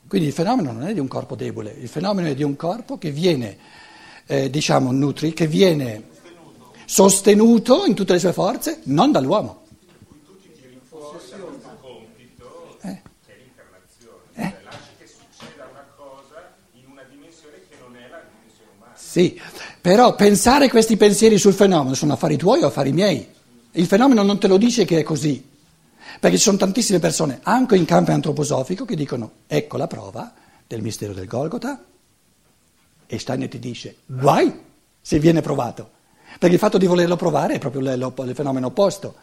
Quindi 0.06 0.28
il 0.28 0.34
fenomeno 0.34 0.72
non 0.72 0.86
è 0.86 0.92
di 0.92 1.00
un 1.00 1.08
corpo 1.08 1.34
debole, 1.34 1.70
il 1.70 1.88
fenomeno 1.88 2.28
è 2.28 2.34
di 2.34 2.42
un 2.42 2.56
corpo 2.56 2.98
che 2.98 3.10
viene, 3.10 3.56
eh, 4.26 4.50
diciamo, 4.50 4.92
nutri, 4.92 5.32
che 5.32 5.46
viene 5.46 6.12
sostenuto 6.84 7.84
in 7.86 7.94
tutte 7.94 8.12
le 8.12 8.18
sue 8.18 8.32
forze, 8.32 8.80
non 8.84 9.12
dall'uomo. 9.12 9.62
Sì, 19.14 19.40
però 19.80 20.16
pensare 20.16 20.68
questi 20.68 20.96
pensieri 20.96 21.38
sul 21.38 21.52
fenomeno 21.52 21.94
sono 21.94 22.14
affari 22.14 22.36
tuoi 22.36 22.64
o 22.64 22.66
affari 22.66 22.90
miei. 22.90 23.24
Il 23.70 23.86
fenomeno 23.86 24.24
non 24.24 24.40
te 24.40 24.48
lo 24.48 24.56
dice 24.56 24.84
che 24.84 24.98
è 24.98 25.02
così, 25.04 25.40
perché 26.18 26.36
ci 26.36 26.42
sono 26.42 26.56
tantissime 26.56 26.98
persone, 26.98 27.38
anche 27.44 27.76
in 27.76 27.84
campo 27.84 28.10
antroposofico, 28.10 28.84
che 28.84 28.96
dicono 28.96 29.30
ecco 29.46 29.76
la 29.76 29.86
prova 29.86 30.34
del 30.66 30.82
mistero 30.82 31.12
del 31.12 31.28
Golgota 31.28 31.84
e 33.06 33.18
Steiner 33.20 33.48
ti 33.48 33.60
dice 33.60 33.98
guai 34.04 34.52
se 35.00 35.20
viene 35.20 35.42
provato, 35.42 35.90
perché 36.38 36.54
il 36.54 36.60
fatto 36.60 36.78
di 36.78 36.86
volerlo 36.86 37.16
provare 37.16 37.54
è 37.54 37.58
proprio 37.58 37.82
il 37.92 38.34
fenomeno 38.34 38.66
opposto. 38.66 39.16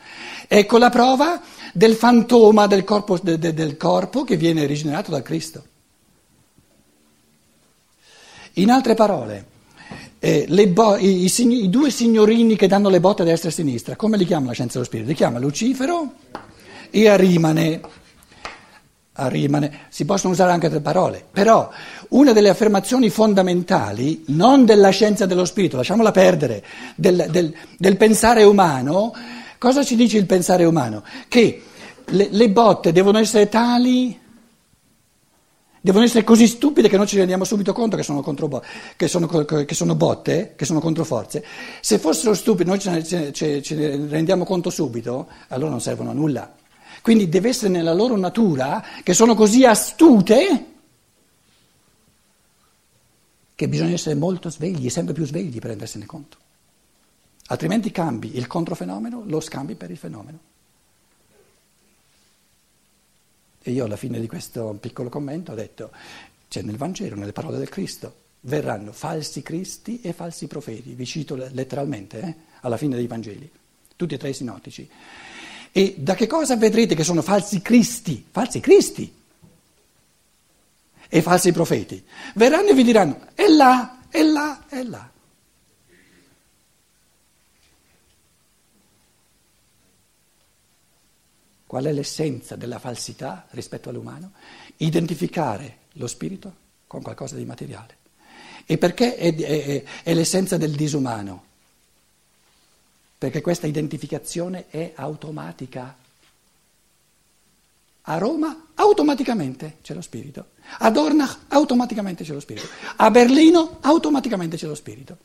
Ecco 0.47 0.77
la 0.77 0.89
prova 0.89 1.41
del 1.73 1.95
fantoma 1.95 2.67
del 2.67 2.83
corpo, 2.83 3.17
del 3.17 3.77
corpo 3.77 4.23
che 4.23 4.37
viene 4.37 4.65
rigenerato 4.65 5.11
da 5.11 5.21
Cristo. 5.21 5.63
In 8.55 8.69
altre 8.69 8.95
parole, 8.95 9.45
eh, 10.19 10.45
bo- 10.67 10.97
i, 10.97 11.25
i, 11.25 11.63
i, 11.63 11.69
due 11.69 11.89
signorini 11.89 12.55
che 12.55 12.67
danno 12.67 12.89
le 12.89 12.99
botte 12.99 13.21
a 13.21 13.25
destra 13.25 13.49
e 13.49 13.51
a 13.51 13.55
sinistra, 13.55 13.95
come 13.95 14.17
li 14.17 14.25
chiama 14.25 14.47
la 14.47 14.53
scienza 14.53 14.73
dello 14.73 14.85
spirito? 14.85 15.09
Li 15.09 15.15
chiama 15.15 15.39
Lucifero 15.39 16.13
e 16.89 17.07
Arimane. 17.07 17.99
Arimane. 19.23 19.81
Si 19.89 20.05
possono 20.05 20.33
usare 20.33 20.51
anche 20.51 20.67
altre 20.67 20.81
parole, 20.81 21.23
però 21.29 21.69
una 22.09 22.31
delle 22.33 22.49
affermazioni 22.49 23.09
fondamentali, 23.09 24.23
non 24.27 24.65
della 24.65 24.89
scienza 24.89 25.25
dello 25.25 25.45
spirito, 25.45 25.77
lasciamola 25.77 26.11
perdere, 26.11 26.63
del, 26.95 27.27
del, 27.29 27.53
del 27.77 27.97
pensare 27.97 28.43
umano, 28.43 29.13
cosa 29.57 29.83
ci 29.83 29.95
dice 29.95 30.17
il 30.17 30.25
pensare 30.25 30.65
umano? 30.65 31.03
Che 31.27 31.61
le, 32.05 32.27
le 32.31 32.49
botte 32.49 32.91
devono 32.91 33.19
essere 33.19 33.47
tali 33.49 34.19
Devono 35.83 36.03
essere 36.05 36.23
così 36.23 36.45
stupide 36.45 36.87
che 36.87 36.95
noi 36.95 37.07
ci 37.07 37.17
rendiamo 37.17 37.43
subito 37.43 37.73
conto 37.73 37.97
che 37.97 38.03
sono, 38.03 38.21
contro, 38.21 38.63
che 38.95 39.07
sono, 39.07 39.25
che 39.25 39.73
sono 39.73 39.95
botte, 39.95 40.53
che 40.55 40.63
sono 40.63 40.79
controforze. 40.79 41.43
Se 41.81 41.97
fossero 41.97 42.35
stupide, 42.35 42.69
noi 42.69 42.77
ce 42.77 42.91
ne, 42.91 43.03
ce, 43.33 43.63
ce 43.63 43.75
ne 43.75 44.07
rendiamo 44.07 44.45
conto 44.45 44.69
subito, 44.69 45.27
allora 45.47 45.71
non 45.71 45.81
servono 45.81 46.11
a 46.11 46.13
nulla. 46.13 46.53
Quindi 47.01 47.29
deve 47.29 47.49
essere 47.49 47.69
nella 47.69 47.93
loro 47.93 48.15
natura 48.15 48.83
che 49.03 49.13
sono 49.13 49.33
così 49.33 49.65
astute 49.65 50.65
che 53.55 53.67
bisogna 53.67 53.93
essere 53.93 54.15
molto 54.15 54.49
svegli, 54.49 54.89
sempre 54.89 55.13
più 55.13 55.25
svegli 55.25 55.59
per 55.59 55.69
rendersene 55.69 56.05
conto. 56.05 56.37
Altrimenti 57.47 57.91
cambi 57.91 58.37
il 58.37 58.47
controfenomeno, 58.47 59.23
lo 59.25 59.39
scambi 59.39 59.75
per 59.75 59.91
il 59.91 59.97
fenomeno. 59.97 60.39
E 63.61 63.71
io 63.71 63.85
alla 63.85 63.97
fine 63.97 64.19
di 64.19 64.27
questo 64.27 64.75
piccolo 64.79 65.09
commento 65.09 65.51
ho 65.51 65.55
detto, 65.55 65.91
c'è 66.47 66.63
nel 66.63 66.77
Vangelo, 66.77 67.15
nelle 67.15 67.33
parole 67.33 67.59
del 67.59 67.69
Cristo, 67.69 68.15
verranno 68.41 68.91
falsi 68.91 69.43
cristi 69.43 70.01
e 70.01 70.13
falsi 70.13 70.47
profeti, 70.47 70.93
vi 70.93 71.05
cito 71.05 71.35
letteralmente 71.35 72.19
eh, 72.19 72.35
alla 72.61 72.77
fine 72.77 72.95
dei 72.95 73.05
Vangeli, 73.05 73.49
tutti 73.95 74.15
e 74.15 74.17
tre 74.17 74.29
i 74.29 74.33
sinottici. 74.33 74.89
E 75.71 75.95
da 75.97 76.15
che 76.15 76.27
cosa 76.27 76.57
vedrete 76.57 76.95
che 76.95 77.03
sono 77.03 77.21
falsi 77.21 77.61
cristi? 77.61 78.25
Falsi 78.29 78.59
cristi 78.59 79.19
e 81.13 81.21
falsi 81.21 81.51
profeti. 81.51 82.03
Verranno 82.35 82.69
e 82.69 82.73
vi 82.73 82.83
diranno, 82.83 83.27
è 83.35 83.47
là, 83.47 83.99
è 84.09 84.21
là, 84.23 84.65
è 84.67 84.83
là. 84.83 85.09
Qual 91.65 91.85
è 91.85 91.91
l'essenza 91.93 92.57
della 92.57 92.79
falsità 92.79 93.47
rispetto 93.51 93.89
all'umano? 93.89 94.31
Identificare 94.77 95.77
lo 95.93 96.07
spirito 96.07 96.53
con 96.85 97.01
qualcosa 97.01 97.37
di 97.37 97.45
materiale. 97.45 97.97
E 98.65 98.77
perché 98.77 99.15
è, 99.15 99.33
è, 99.33 99.83
è 100.03 100.13
l'essenza 100.13 100.57
del 100.57 100.75
disumano? 100.75 101.43
Perché 103.21 103.41
questa 103.41 103.67
identificazione 103.67 104.65
è 104.69 104.93
automatica. 104.95 105.95
A 108.01 108.17
Roma 108.17 108.69
automaticamente 108.73 109.77
c'è 109.83 109.93
lo 109.93 110.01
spirito, 110.01 110.53
a 110.79 110.89
Dornach 110.89 111.41
automaticamente 111.49 112.23
c'è 112.23 112.33
lo 112.33 112.39
spirito, 112.39 112.67
a 112.95 113.11
Berlino 113.11 113.77
automaticamente 113.81 114.57
c'è 114.57 114.65
lo 114.65 114.73
spirito. 114.73 115.17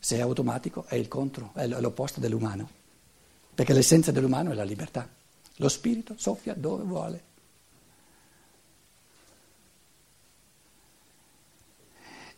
Se 0.00 0.16
è 0.16 0.20
automatico 0.20 0.84
è 0.88 0.96
il 0.96 1.06
contro, 1.06 1.52
è 1.54 1.68
l'opposto 1.68 2.18
dell'umano, 2.18 2.68
perché 3.54 3.72
l'essenza 3.72 4.10
dell'umano 4.10 4.50
è 4.50 4.54
la 4.54 4.64
libertà. 4.64 5.08
Lo 5.58 5.68
spirito 5.68 6.14
soffia 6.16 6.54
dove 6.54 6.82
vuole. 6.82 7.22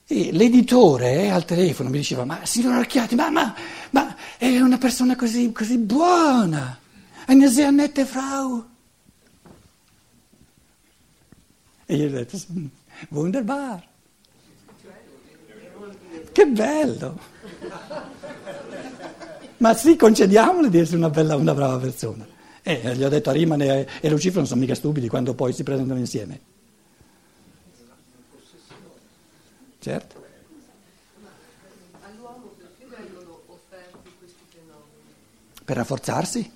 E 0.07 0.33
l'editore 0.33 1.31
al 1.31 1.45
telefono 1.47 1.89
mi 1.89 1.99
diceva, 1.99 2.25
ma 2.25 2.45
signor 2.45 2.75
Archiati, 2.75 3.15
ma, 3.15 3.31
ma, 3.31 3.55
ma 3.91 4.17
è 4.37 4.61
una 4.61 4.77
persona 4.77 5.17
così, 5.17 5.51
così 5.51 5.79
buona, 5.79 6.79
eine 7.27 7.49
sehr 7.49 7.73
nette 7.73 8.05
Frau. 8.05 8.65
E 11.87 11.97
io 11.97 12.07
ho 12.07 12.11
detto, 12.11 12.39
wunderbar. 13.09 13.83
Che 16.33 16.47
bello. 16.47 17.19
Ma 19.59 19.75
sì, 19.75 19.97
concediamole 19.97 20.69
di 20.69 20.79
essere 20.79 20.99
una, 20.99 21.11
bella, 21.11 21.37
una 21.37 21.55
brava 21.55 21.79
persona. 21.79 22.27
E 22.63 22.95
gli 22.97 23.05
ho 23.05 23.09
detto 23.09 23.31
a 23.31 23.33
Rimane 23.33 23.87
e 24.01 24.11
Lucifero 24.11 24.41
non 24.41 24.47
sono 24.47 24.61
mica 24.61 24.75
stupidi 24.75 25.09
quando 25.09 25.35
poi 25.35 25.53
si 25.53 25.63
presentano 25.63 25.99
insieme. 25.99 26.53
Certo. 29.85 30.25
All'uomo 32.07 32.55
perché 32.57 32.87
vengono 32.87 33.43
offerti 33.49 34.11
questi 34.19 34.41
fenomeni? 34.49 35.13
Per 35.63 35.77
rafforzarsi? 35.77 36.51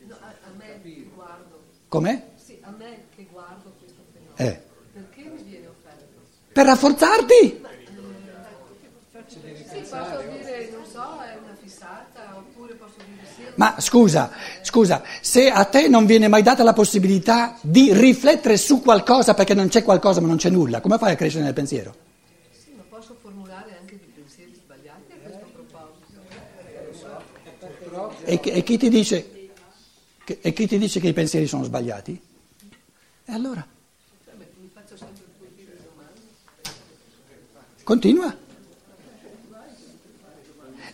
No, 0.00 0.14
a, 0.20 0.26
a 0.26 0.50
me 0.58 0.78
che 0.82 1.08
guardo, 1.14 1.62
Com'è? 1.88 2.22
sì, 2.36 2.58
a 2.60 2.70
me 2.76 3.04
che 3.16 3.26
guardo 3.30 3.72
questo 3.78 4.02
fenomeno. 4.12 4.34
Eh. 4.36 4.60
Perché 4.92 5.22
mi 5.30 5.42
viene 5.42 5.68
offerto? 5.68 6.20
Per 6.52 6.66
rafforzarti? 6.66 7.64
Sì, 9.26 9.78
posso 9.78 10.22
dire, 10.28 10.68
non 10.70 10.84
so, 10.84 11.18
è 11.22 11.38
una 11.42 11.56
fissata, 11.62 12.36
oppure 12.36 12.74
posso 12.74 12.96
dire 13.06 13.26
sì. 13.34 13.42
Ma 13.54 13.76
scusa, 13.78 14.30
scusa, 14.60 15.02
se 15.22 15.48
a 15.50 15.64
te 15.64 15.88
non 15.88 16.04
viene 16.04 16.28
mai 16.28 16.42
data 16.42 16.62
la 16.62 16.74
possibilità 16.74 17.56
di 17.62 17.90
riflettere 17.94 18.58
su 18.58 18.82
qualcosa 18.82 19.32
perché 19.32 19.54
non 19.54 19.68
c'è 19.68 19.82
qualcosa 19.82 20.20
ma 20.20 20.26
non 20.26 20.36
c'è 20.36 20.50
nulla, 20.50 20.82
come 20.82 20.98
fai 20.98 21.12
a 21.12 21.16
crescere 21.16 21.44
nel 21.44 21.54
pensiero? 21.54 22.08
Sì, 22.52 22.72
ma 22.76 22.82
posso 22.88 23.16
formulare 23.22 23.76
anche 23.78 23.96
dei 23.98 24.10
pensieri 24.14 24.52
sbagliati 24.54 25.12
a 25.12 25.16
questo 25.22 25.46
proposito. 25.52 26.18
E, 28.30 28.40
e 28.44 28.62
chi, 28.62 28.78
ti 28.78 28.88
dice, 28.88 29.48
che, 30.24 30.38
e 30.40 30.52
chi 30.52 30.68
ti 30.68 30.78
dice 30.78 31.00
che 31.00 31.08
i 31.08 31.12
pensieri 31.12 31.48
sono 31.48 31.64
sbagliati? 31.64 32.20
E 33.24 33.32
allora? 33.32 33.66
Continua. 37.82 38.36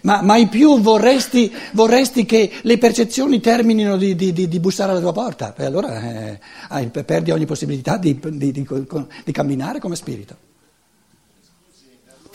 Ma 0.01 0.23
mai 0.23 0.49
più 0.49 0.81
vorresti, 0.81 1.53
vorresti 1.73 2.25
che 2.25 2.51
le 2.63 2.79
percezioni 2.79 3.39
terminino 3.41 3.99
di, 3.99 4.15
di, 4.15 4.33
di, 4.33 4.61
bussare 4.61 4.93
alla 4.93 5.01
tua 5.01 5.13
porta? 5.13 5.55
E 5.57 5.65
allora 5.67 6.39
eh, 6.71 6.89
perdi 6.89 7.33
ogni 7.33 7.45
possibilità 7.45 7.99
di- 7.99 8.19
di 8.19 9.33
camminare 9.33 9.79
come 9.79 9.97
spirito. 9.97 10.55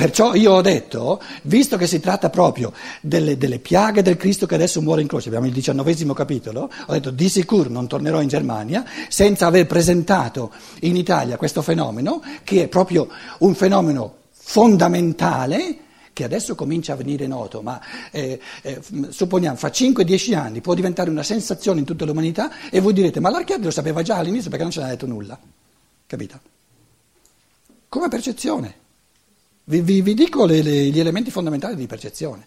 Perciò 0.02 0.34
io 0.34 0.54
ho 0.54 0.62
detto, 0.62 1.22
visto 1.44 1.78
che 1.78 1.86
si 1.86 2.00
tratta 2.00 2.32
proprio 2.32 2.74
delle, 3.02 3.38
delle 3.38 3.60
piaghe 3.60 4.02
del 4.02 4.18
Cristo 4.18 4.48
che 4.48 4.56
adesso 4.56 4.82
muore 4.82 5.04
in 5.04 5.08
croce, 5.08 5.28
abbiamo 5.28 5.46
il 5.46 5.54
diciannovesimo 5.54 6.12
capitolo, 6.16 6.72
ho 6.88 6.92
detto 6.92 7.12
di 7.12 7.30
sicuro 7.30 7.70
non 7.70 7.86
tornerò 7.88 8.20
in 8.20 8.28
Germania 8.28 8.84
senza 9.10 9.46
aver 9.46 9.68
presentato 9.68 10.54
in 10.80 10.96
Italia 10.96 11.38
questo 11.38 11.62
fenomeno, 11.62 12.20
che 12.44 12.64
è 12.64 12.68
proprio 12.68 13.10
un 13.42 13.54
fenomeno 13.54 14.16
fondamentale 14.32 15.78
che 16.14 16.24
adesso 16.24 16.56
comincia 16.56 16.94
a 16.94 16.96
venire 16.96 17.28
noto, 17.28 17.62
ma 17.62 17.80
eh, 18.10 18.40
eh, 18.64 18.82
supponiamo 19.08 19.56
fra 19.56 19.70
5-10 19.70 20.36
anni 20.36 20.62
può 20.62 20.74
diventare 20.74 21.12
una 21.12 21.22
sensazione 21.22 21.78
in 21.78 21.86
tutta 21.86 22.06
l'umanità 22.06 22.72
e 22.72 22.80
voi 22.80 22.94
direte 22.94 23.20
ma 23.20 23.30
l'Archiadi 23.30 23.66
lo 23.66 23.70
sapeva 23.70 24.02
già 24.02 24.16
all'inizio 24.16 24.50
perché 24.50 24.64
non 24.64 24.74
ce 24.74 24.82
n'ha 24.82 24.88
detto 24.88 25.06
nulla, 25.06 25.40
capito? 26.08 26.40
Come 27.88 28.08
percezione. 28.08 28.81
Vi, 29.72 29.80
vi- 29.80 30.02
vi 30.02 30.14
dico 30.14 30.44
le- 30.46 30.62
le- 30.62 30.90
gli 30.90 31.00
elementi 31.00 31.32
fondamentali 31.32 31.78
di 31.78 31.88
percezione. 31.88 32.46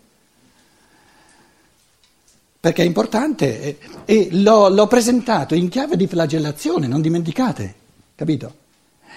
Perché 2.61 2.83
è 2.83 2.85
importante 2.85 3.63
e, 3.63 3.79
e 4.05 4.29
l'ho, 4.33 4.69
l'ho 4.69 4.87
presentato 4.87 5.55
in 5.55 5.71
chiave 5.71 5.97
di 5.97 6.07
flagellazione, 6.07 6.87
non 6.87 7.01
dimenticate, 7.01 7.75
capito? 8.15 8.57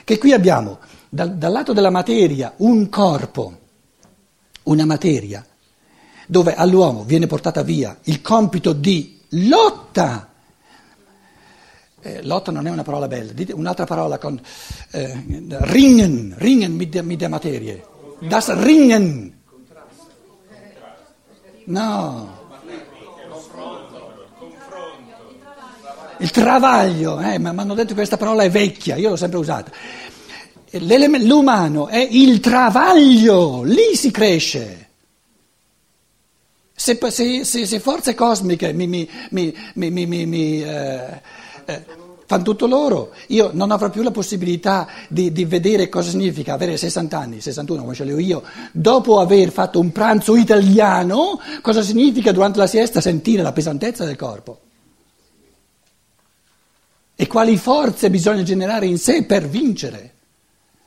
Che 0.06 0.18
qui 0.18 0.32
abbiamo 0.32 0.80
dal, 1.10 1.36
dal 1.36 1.52
lato 1.52 1.74
della 1.74 1.90
materia 1.90 2.54
un 2.58 2.88
corpo, 2.88 3.60
una 4.64 4.86
materia, 4.86 5.46
dove 6.28 6.54
all'uomo 6.56 7.04
viene 7.04 7.28
portata 7.28 7.62
via 7.62 7.98
il 8.04 8.22
compito 8.22 8.72
di 8.72 9.20
lotta. 9.32 10.32
Eh, 12.00 12.24
lotta 12.24 12.52
non 12.54 12.68
è 12.68 12.70
una 12.70 12.84
parola 12.84 13.10
bella, 13.10 13.34
dite 13.34 13.52
un'altra 13.52 13.86
parola 13.86 14.18
con 14.18 14.40
eh, 14.92 15.24
ringen, 15.60 16.36
ringen 16.38 16.74
mit 16.74 16.90
der 16.90 17.30
Materie. 17.30 17.96
Das 18.22 18.50
ringen. 18.64 19.34
No. 21.66 22.36
Il 26.20 26.32
travaglio, 26.32 27.20
eh, 27.20 27.38
ma 27.38 27.52
mi 27.52 27.60
hanno 27.60 27.76
detto 27.76 27.90
che 27.90 27.94
questa 27.96 28.18
parola 28.18 28.42
è 28.44 28.50
vecchia, 28.50 28.96
io 28.96 29.10
l'ho 29.10 29.16
sempre 29.16 29.38
usata. 29.38 29.72
L'umano 30.72 31.88
è 31.88 32.00
il 32.10 32.40
travaglio, 32.40 33.62
lì 33.64 33.96
si 33.96 34.10
cresce. 34.10 34.86
Se, 36.74 36.98
se- 37.10 37.44
se- 37.44 37.66
se 37.66 37.80
forze 37.80 38.16
cosmiche 38.16 38.74
mi, 38.74 38.88
mi- 38.88 39.08
mi- 39.32 39.56
mi- 39.76 39.90
mi- 39.92 40.06
mi- 40.06 40.26
mi, 40.26 40.64
eh, 40.64 41.22
eh, 41.66 41.86
fanno 42.28 42.44
tutto 42.44 42.68
loro, 42.68 43.14
io 43.28 43.52
non 43.54 43.72
avrò 43.72 43.90
più 43.90 44.04
la 44.04 44.12
possibilità 44.12 44.86
di, 45.08 45.32
di 45.32 45.46
vedere 45.46 45.88
cosa 45.88 46.10
significa 46.10 46.54
avere 46.54 46.76
60 46.76 47.18
anni, 47.18 47.40
61 47.40 47.82
come 47.82 47.96
ce 47.96 48.04
li 48.04 48.12
ho 48.12 48.20
io, 48.20 48.44
dopo 48.74 49.22
aver 49.22 49.50
fatto 49.50 49.80
un 49.80 49.94
pranzo 49.94 50.36
italiano, 50.36 51.40
cosa 51.62 51.82
significa 51.82 52.34
durante 52.34 52.60
la 52.60 52.68
siesta 52.68 53.00
sentire 53.00 53.42
la 53.42 53.54
pesantezza 53.54 54.04
del 54.04 54.18
corpo. 54.18 54.60
E 57.16 57.28
quali 57.28 57.56
forze 57.56 58.10
bisogna 58.10 58.44
generare 58.44 58.88
in 58.88 58.98
sé 58.98 59.24
per 59.24 59.48
vincere 59.48 60.14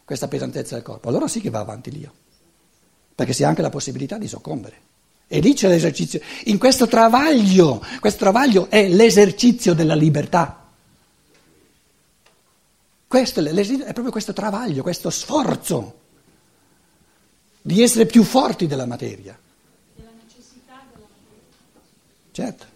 questa 0.05 0.29
pesantezza 0.29 0.75
del 0.75 0.85
corpo. 0.85 1.09
Allora 1.09 1.27
sì 1.27 1.41
che 1.41 1.49
va 1.49 1.61
avanti 1.61 1.91
l'io, 1.91 2.13
perché 3.15 3.33
si 3.33 3.45
ha 3.45 3.49
anche 3.49 3.63
la 3.63 3.71
possibilità 3.71 4.19
di 4.19 4.29
soccombere. 4.29 4.77
E 5.27 5.41
lì 5.41 5.55
c'è 5.55 5.69
l'esercizio. 5.69 6.21
In 6.45 6.59
questo 6.59 6.87
travaglio, 6.87 7.83
questo 7.99 8.19
travaglio 8.19 8.69
è 8.69 8.89
l'esercizio 8.89 9.73
della 9.73 9.95
libertà. 9.95 10.60
Questo 13.11 13.41
è, 13.41 13.53
è 13.53 13.93
proprio 13.93 14.13
questo 14.13 14.33
travaglio, 14.33 14.85
questo 14.85 15.11
sforzo 15.11 15.99
di 17.61 17.83
essere 17.83 18.07
più 18.07 18.23
forti 18.23 18.69
della 18.69 18.87
materia. 18.87 19.37
Certo. 22.31 22.67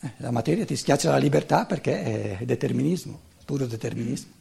Eh, 0.00 0.12
La 0.16 0.32
materia 0.32 0.64
ti 0.64 0.74
schiaccia 0.74 1.10
la 1.12 1.18
libertà 1.18 1.66
perché 1.66 2.38
è 2.40 2.44
determinismo, 2.44 3.20
puro 3.44 3.64
determinismo. 3.64 4.32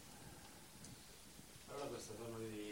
Allora 1.68 1.86
questa 1.90 2.14
forma 2.18 2.40
di 2.40 2.66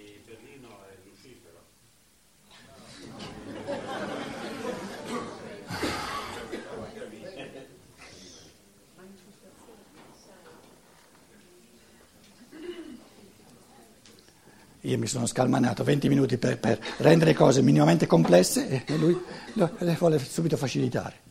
Io 14.85 14.97
mi 14.97 15.07
sono 15.07 15.25
scalmanato 15.25 15.81
20 15.85 16.09
minuti 16.09 16.37
per, 16.37 16.59
per 16.59 16.77
rendere 16.97 17.33
cose 17.33 17.61
minimamente 17.61 18.05
complesse 18.05 18.83
e 18.85 18.97
lui 18.97 19.17
le 19.53 19.95
vuole 19.97 20.19
subito 20.19 20.57
facilitare. 20.57 21.21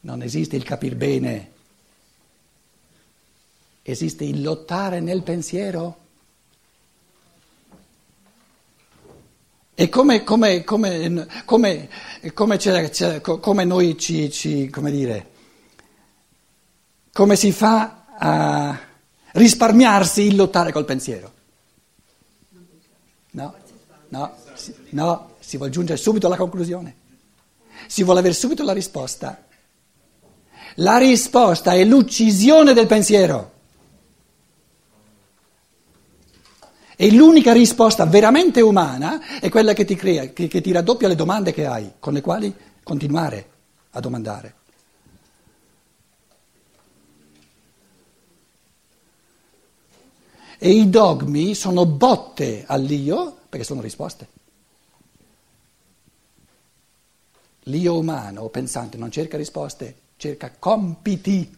Non 0.00 0.20
esiste 0.20 0.56
il 0.56 0.62
capir 0.62 0.94
bene, 0.94 1.52
esiste 3.80 4.24
il 4.24 4.42
lottare 4.42 5.00
nel 5.00 5.22
pensiero. 5.22 6.00
E 9.74 9.88
come, 9.88 10.22
come, 10.22 10.64
come, 10.64 11.26
come, 11.46 11.88
c'era, 12.58 12.86
c'era, 12.90 13.64
noi 13.64 13.96
ci, 13.96 14.30
ci, 14.30 14.68
come 14.68 14.90
dire, 14.90 15.30
come 17.10 17.36
si 17.36 17.52
fa 17.52 18.04
a 18.18 18.90
risparmiarsi 19.32 20.22
il 20.22 20.36
lottare 20.36 20.72
col 20.72 20.84
pensiero? 20.84 21.32
No, 23.32 23.54
no, 24.08 24.36
no, 24.90 25.30
si 25.40 25.56
vuole 25.56 25.72
giungere 25.72 25.98
subito 25.98 26.26
alla 26.26 26.36
conclusione, 26.36 26.94
si 27.86 28.02
vuole 28.02 28.20
avere 28.20 28.34
subito 28.34 28.62
la 28.62 28.72
risposta. 28.72 29.44
La 30.76 30.96
risposta 30.96 31.72
è 31.72 31.84
l'uccisione 31.84 32.72
del 32.72 32.86
pensiero. 32.86 33.50
E 36.96 37.10
l'unica 37.10 37.52
risposta 37.52 38.06
veramente 38.06 38.60
umana 38.60 39.40
è 39.40 39.48
quella 39.48 39.72
che 39.72 39.84
ti 39.84 39.96
crea, 39.96 40.28
che, 40.28 40.46
che 40.46 40.60
ti 40.60 40.72
raddoppia 40.72 41.08
le 41.08 41.14
domande 41.14 41.52
che 41.52 41.66
hai, 41.66 41.92
con 41.98 42.12
le 42.12 42.20
quali 42.20 42.54
continuare 42.82 43.48
a 43.90 44.00
domandare. 44.00 44.54
E 50.64 50.70
i 50.70 50.88
dogmi 50.88 51.56
sono 51.56 51.86
botte 51.86 52.62
all'io 52.68 53.36
perché 53.48 53.64
sono 53.64 53.80
risposte. 53.80 54.28
L'io 57.64 57.98
umano 57.98 58.46
pensante 58.46 58.96
non 58.96 59.10
cerca 59.10 59.36
risposte, 59.36 59.96
cerca 60.16 60.52
compiti 60.56 61.52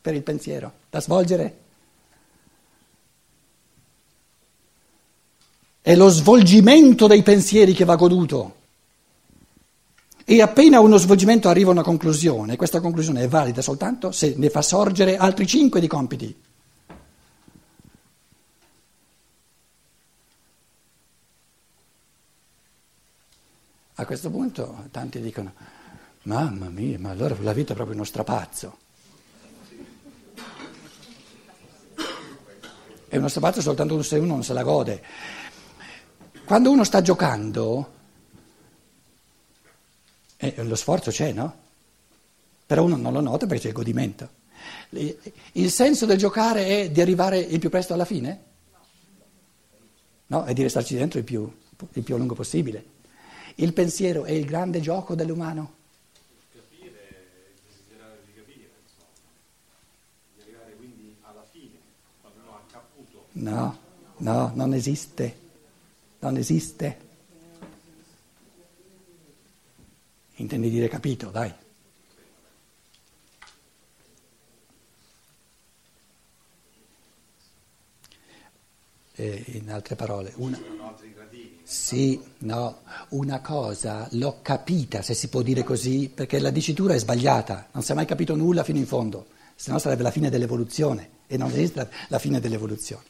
per 0.00 0.14
il 0.14 0.22
pensiero 0.22 0.72
da 0.88 0.98
svolgere. 1.02 1.58
È 5.82 5.94
lo 5.94 6.08
svolgimento 6.08 7.06
dei 7.06 7.22
pensieri 7.22 7.74
che 7.74 7.84
va 7.84 7.96
goduto. 7.96 8.54
E 10.24 10.40
appena 10.40 10.80
uno 10.80 10.96
svolgimento 10.96 11.50
arriva 11.50 11.68
a 11.68 11.72
una 11.72 11.82
conclusione, 11.82 12.56
questa 12.56 12.80
conclusione 12.80 13.24
è 13.24 13.28
valida 13.28 13.60
soltanto 13.60 14.10
se 14.10 14.32
ne 14.38 14.48
fa 14.48 14.62
sorgere 14.62 15.18
altri 15.18 15.46
cinque 15.46 15.80
di 15.80 15.86
compiti. 15.86 16.46
A 24.00 24.06
questo 24.06 24.30
punto 24.30 24.86
tanti 24.92 25.20
dicono, 25.20 25.54
mamma 26.22 26.68
mia, 26.68 27.00
ma 27.00 27.10
allora 27.10 27.36
la 27.40 27.52
vita 27.52 27.72
è 27.72 27.74
proprio 27.74 27.96
uno 27.96 28.04
strapazzo. 28.04 28.78
È 33.08 33.16
uno 33.16 33.26
strapazzo 33.26 33.60
soltanto 33.60 34.00
se 34.02 34.18
uno 34.18 34.34
non 34.34 34.44
se 34.44 34.52
la 34.52 34.62
gode. 34.62 35.02
Quando 36.44 36.70
uno 36.70 36.84
sta 36.84 37.02
giocando, 37.02 37.92
eh, 40.36 40.62
lo 40.62 40.76
sforzo 40.76 41.10
c'è, 41.10 41.32
no? 41.32 41.56
Però 42.66 42.84
uno 42.84 42.94
non 42.94 43.12
lo 43.12 43.20
nota 43.20 43.46
perché 43.46 43.62
c'è 43.62 43.68
il 43.70 43.74
godimento. 43.74 44.28
Il 44.90 45.70
senso 45.72 46.06
del 46.06 46.18
giocare 46.18 46.66
è 46.66 46.90
di 46.92 47.00
arrivare 47.00 47.40
il 47.40 47.58
più 47.58 47.68
presto 47.68 47.94
alla 47.94 48.04
fine? 48.04 48.44
No, 50.28 50.44
è 50.44 50.52
di 50.52 50.62
restarci 50.62 50.94
dentro 50.94 51.18
il 51.18 51.24
più, 51.24 51.52
il 51.94 52.02
più 52.04 52.14
a 52.14 52.18
lungo 52.18 52.34
possibile. 52.36 52.96
Il 53.60 53.72
pensiero 53.72 54.24
è 54.24 54.30
il 54.30 54.44
grande 54.44 54.80
gioco 54.80 55.16
dell'umano. 55.16 55.74
Capire, 56.52 57.24
desiderare 57.66 58.20
di 58.24 58.32
capire, 58.32 58.70
insomma. 58.84 59.08
Di 60.36 60.42
arrivare 60.42 60.72
quindi 60.76 61.16
alla 61.22 61.44
fine, 61.50 61.76
quando 62.20 62.38
uno 62.42 62.54
ha 62.54 62.62
caputo. 62.70 63.26
No, 63.32 63.78
no, 64.18 64.52
non 64.54 64.74
esiste. 64.74 65.38
Non 66.20 66.36
esiste. 66.36 67.06
Intendi 70.36 70.70
dire 70.70 70.86
capito, 70.86 71.30
dai. 71.30 71.52
Eh, 79.14 79.44
in 79.46 79.68
altre 79.72 79.96
parole, 79.96 80.32
una... 80.36 80.56
Sì, 81.70 82.18
no, 82.38 82.78
una 83.10 83.42
cosa 83.42 84.08
l'ho 84.12 84.38
capita, 84.40 85.02
se 85.02 85.12
si 85.12 85.28
può 85.28 85.42
dire 85.42 85.64
così, 85.64 86.10
perché 86.12 86.38
la 86.38 86.48
dicitura 86.48 86.94
è 86.94 86.98
sbagliata, 86.98 87.68
non 87.72 87.82
si 87.82 87.92
è 87.92 87.94
mai 87.94 88.06
capito 88.06 88.34
nulla 88.34 88.64
fino 88.64 88.78
in 88.78 88.86
fondo, 88.86 89.26
se 89.54 89.70
no 89.70 89.78
sarebbe 89.78 90.02
la 90.02 90.10
fine 90.10 90.30
dell'evoluzione 90.30 91.10
e 91.26 91.36
non 91.36 91.50
esiste 91.50 91.90
la 92.08 92.18
fine 92.18 92.40
dell'evoluzione. 92.40 93.02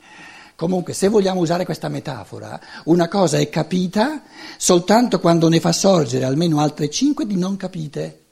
Comunque, 0.57 0.93
se 0.93 1.07
vogliamo 1.07 1.39
usare 1.39 1.65
questa 1.65 1.87
metafora, 1.87 2.61
una 2.87 3.07
cosa 3.07 3.39
è 3.39 3.49
capita 3.49 4.25
soltanto 4.57 5.21
quando 5.21 5.49
ne 5.49 5.61
fa 5.61 5.71
sorgere 5.71 6.25
almeno 6.25 6.59
altre 6.59 6.91
cinque 6.91 7.29
di 7.29 7.37
non 7.37 7.57
capite. 7.57 8.25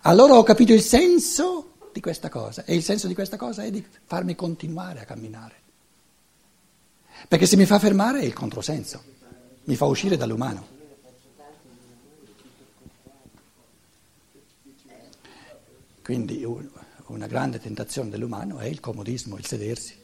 Allora 0.00 0.34
ho 0.34 0.42
capito 0.42 0.72
il 0.72 0.82
senso 0.82 1.74
di 1.92 2.00
questa 2.00 2.28
cosa 2.28 2.64
e 2.64 2.74
il 2.74 2.82
senso 2.82 3.06
di 3.06 3.14
questa 3.14 3.36
cosa 3.36 3.62
è 3.62 3.70
di 3.70 3.86
farmi 4.04 4.34
continuare 4.34 4.98
a 4.98 5.04
camminare. 5.04 5.59
Perché 7.28 7.46
se 7.46 7.56
mi 7.56 7.66
fa 7.66 7.78
fermare 7.78 8.20
è 8.20 8.24
il 8.24 8.32
controsenso, 8.32 9.02
mi 9.64 9.76
fa 9.76 9.84
uscire 9.84 10.16
dall'umano. 10.16 10.78
Quindi 16.02 16.44
una 17.06 17.26
grande 17.26 17.60
tentazione 17.60 18.10
dell'umano 18.10 18.58
è 18.58 18.66
il 18.66 18.80
comodismo, 18.80 19.36
il 19.36 19.46
sedersi, 19.46 19.94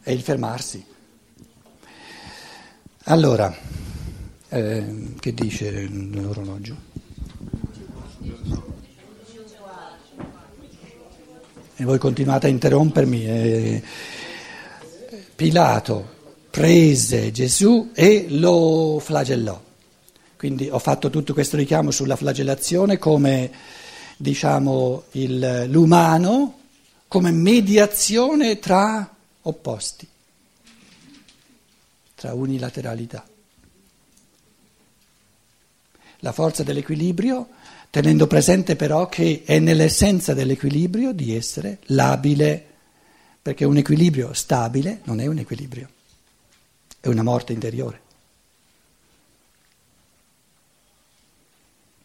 è 0.00 0.10
il 0.10 0.22
fermarsi. 0.22 0.84
Allora, 3.04 3.54
eh, 4.48 5.14
che 5.20 5.34
dice 5.34 5.86
l'orologio? 5.88 6.92
E 11.76 11.84
voi 11.84 11.98
continuate 11.98 12.46
a 12.46 12.50
interrompermi. 12.50 13.26
Eh, 13.26 13.82
Pilato 15.34 16.12
prese 16.50 17.32
Gesù 17.32 17.90
e 17.92 18.26
lo 18.28 19.00
flagellò. 19.00 19.60
Quindi 20.36 20.68
ho 20.70 20.78
fatto 20.78 21.10
tutto 21.10 21.32
questo 21.32 21.56
richiamo 21.56 21.90
sulla 21.90 22.16
flagellazione 22.16 22.98
come 22.98 23.50
diciamo, 24.16 25.04
il, 25.12 25.66
l'umano, 25.68 26.60
come 27.08 27.32
mediazione 27.32 28.58
tra 28.58 29.12
opposti, 29.42 30.06
tra 32.14 32.34
unilateralità. 32.34 33.26
La 36.20 36.32
forza 36.32 36.62
dell'equilibrio, 36.62 37.48
tenendo 37.90 38.26
presente 38.26 38.76
però 38.76 39.08
che 39.08 39.42
è 39.44 39.58
nell'essenza 39.58 40.32
dell'equilibrio 40.32 41.12
di 41.12 41.34
essere 41.34 41.78
labile 41.86 42.73
perché 43.44 43.66
un 43.66 43.76
equilibrio 43.76 44.32
stabile 44.32 45.02
non 45.04 45.20
è 45.20 45.26
un 45.26 45.36
equilibrio, 45.36 45.86
è 46.98 47.08
una 47.08 47.22
morte 47.22 47.52
interiore. 47.52 48.00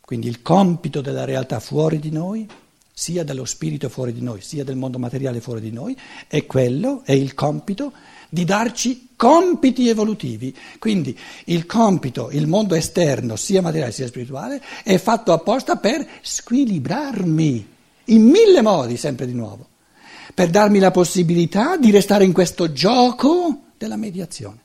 Quindi 0.02 0.28
il 0.28 0.42
compito 0.42 1.00
della 1.00 1.24
realtà 1.24 1.62
fuori 1.62 2.00
di 2.00 2.12
noi, 2.12 2.46
sia 2.92 3.24
dello 3.24 3.46
spirito 3.46 3.88
fuori 3.88 4.12
di 4.12 4.22
noi, 4.22 4.42
sia 4.42 4.66
del 4.66 4.76
mondo 4.76 5.00
materiale 5.00 5.40
fuori 5.40 5.62
di 5.62 5.72
noi, 5.72 5.98
è 6.28 6.46
quello, 6.46 7.04
è 7.06 7.14
il 7.14 7.34
compito 7.36 7.94
di 8.28 8.44
darci 8.44 9.12
compiti 9.16 9.88
evolutivi. 9.88 10.54
Quindi 10.78 11.18
il 11.46 11.66
compito, 11.66 12.32
il 12.32 12.48
mondo 12.48 12.76
esterno, 12.76 13.38
sia 13.38 13.62
materiale 13.62 13.94
sia 13.94 14.08
spirituale, 14.08 14.62
è 14.84 14.98
fatto 14.98 15.32
apposta 15.32 15.78
per 15.78 16.06
squilibrarmi 16.20 17.68
in 18.08 18.24
mille 18.24 18.62
modi, 18.62 18.98
sempre 18.98 19.26
di 19.26 19.34
nuovo 19.34 19.78
per 20.40 20.52
darmi 20.52 20.80
la 20.80 20.90
possibilità 20.90 21.76
di 21.76 21.92
restare 21.92 22.24
in 22.24 22.32
questo 22.32 22.72
gioco 22.72 23.64
della 23.78 23.98
mediazione. 23.98 24.60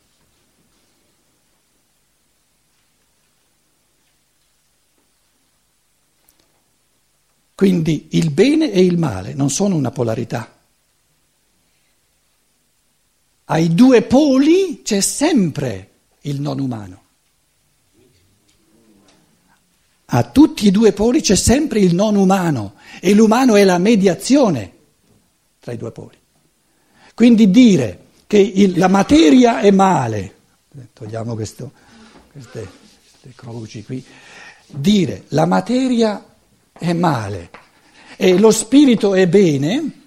Quindi 7.57 8.07
il 8.13 8.31
bene 8.31 8.71
e 8.71 8.85
il 8.85 8.99
male 8.99 9.35
non 9.35 9.51
sono 9.51 9.75
una 9.75 9.91
polarità. 9.91 10.55
ai 13.47 13.75
due 13.75 14.03
poli 14.03 14.83
c'è 14.85 15.01
sempre 15.01 15.91
il 16.21 16.41
non 16.41 16.61
umano. 16.61 17.03
A 20.05 20.23
tutti 20.23 20.69
i 20.69 20.71
due 20.71 20.93
poli 20.93 21.21
c'è 21.21 21.35
sempre 21.35 21.81
il 21.81 21.97
non 21.97 22.15
umano 22.15 22.75
e 23.01 23.13
l'umano 23.13 23.57
è 23.57 23.65
la 23.65 23.79
mediazione 23.79 24.75
tra 25.65 25.73
i 25.73 25.79
due 25.79 25.93
poli. 25.93 26.17
Quindi 27.15 27.51
dire 27.51 28.05
che 28.27 28.37
il, 28.37 28.77
la 28.77 28.89
materia 28.89 29.61
è 29.61 29.71
male, 29.71 30.35
togliamo 30.93 31.35
questo, 31.35 31.73
queste, 32.31 32.69
queste 33.01 33.33
croci 33.35 33.83
qui, 33.83 34.05
dire 34.67 35.25
la 35.29 35.47
materia 35.47 36.23
è 36.71 36.93
male 36.93 37.51
e 38.17 38.37
lo 38.39 38.51
spirito 38.51 39.15
è 39.15 39.27
bene, 39.27 40.03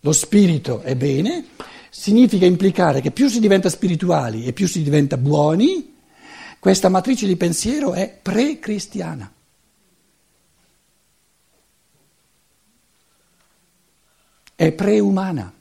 lo 0.00 0.12
spirito 0.12 0.82
è 0.82 0.94
bene, 0.94 1.46
significa 1.88 2.44
implicare 2.44 3.00
che 3.00 3.12
più 3.12 3.28
si 3.28 3.40
diventa 3.40 3.70
spirituali 3.70 4.44
e 4.44 4.52
più 4.52 4.68
si 4.68 4.82
diventa 4.82 5.16
buoni, 5.16 5.96
questa 6.58 6.90
matrice 6.90 7.26
di 7.26 7.36
pensiero 7.36 7.94
è 7.94 8.18
pre-cristiana. 8.20 9.32
È 14.60 14.72
preumana, 14.72 15.52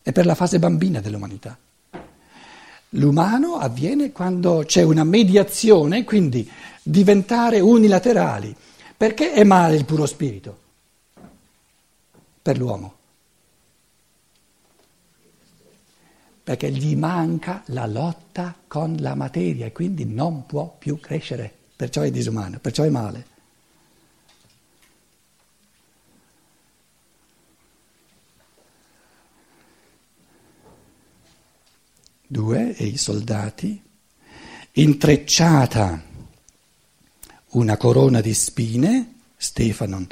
è 0.00 0.12
per 0.12 0.24
la 0.24 0.34
fase 0.34 0.58
bambina 0.58 1.00
dell'umanità. 1.00 1.58
L'umano 2.94 3.56
avviene 3.56 4.12
quando 4.12 4.62
c'è 4.64 4.80
una 4.80 5.04
mediazione, 5.04 6.02
quindi 6.02 6.50
diventare 6.82 7.60
unilaterali. 7.60 8.56
Perché 8.96 9.32
è 9.32 9.44
male 9.44 9.76
il 9.76 9.84
puro 9.84 10.06
spirito? 10.06 10.58
Per 12.40 12.56
l'uomo. 12.56 12.94
Perché 16.44 16.70
gli 16.70 16.96
manca 16.96 17.62
la 17.66 17.86
lotta 17.86 18.56
con 18.68 18.96
la 19.00 19.14
materia 19.14 19.66
e 19.66 19.72
quindi 19.72 20.06
non 20.06 20.46
può 20.46 20.74
più 20.78 20.98
crescere, 20.98 21.52
perciò 21.76 22.00
è 22.00 22.10
disumano, 22.10 22.58
perciò 22.58 22.84
è 22.84 22.88
male. 22.88 23.26
Due, 32.32 32.74
e 32.74 32.86
i 32.86 32.96
soldati, 32.96 33.78
intrecciata 34.72 36.02
una 37.48 37.76
corona 37.76 38.22
di 38.22 38.32
spine, 38.32 39.16
Stefanon, 39.36 40.06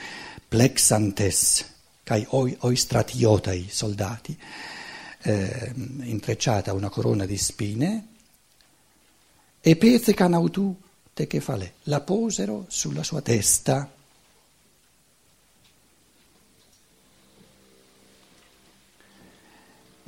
plexantes, 0.46 1.64
kai 2.02 2.26
oistratiotai, 2.28 3.68
soldati, 3.70 4.38
eh, 5.22 5.72
intrecciata 5.74 6.74
una 6.74 6.90
corona 6.90 7.24
di 7.24 7.38
spine, 7.38 8.09
e 9.59 9.76
peze 9.76 10.12
canautu 10.12 10.78
te 11.14 11.26
che 11.26 11.40
fale, 11.40 11.76
la 11.85 12.02
posero 12.02 12.66
sulla 12.68 13.02
sua 13.02 13.22
testa. 13.22 13.90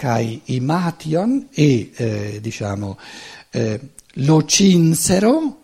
Kai 0.03 0.41
imation 0.47 1.47
e 1.53 1.93
eh, 1.95 2.41
diciamo 2.41 2.99
eh, 3.51 3.91
lo 4.15 4.45
cinsero 4.45 5.63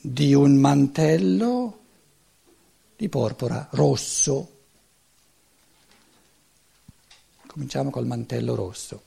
di 0.00 0.32
un 0.32 0.54
mantello 0.58 1.80
di 2.94 3.08
porpora 3.08 3.66
rosso. 3.72 4.60
Cominciamo 7.48 7.90
col 7.90 8.06
mantello 8.06 8.54
rosso. 8.54 9.02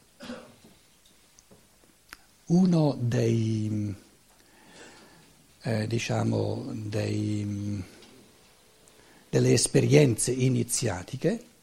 Uno 2.47 2.97
dei, 2.99 3.95
eh, 5.61 5.87
diciamo, 5.87 6.71
dei, 6.73 7.81
delle 9.29 9.53
esperienze 9.53 10.33
iniziatiche, 10.33 11.53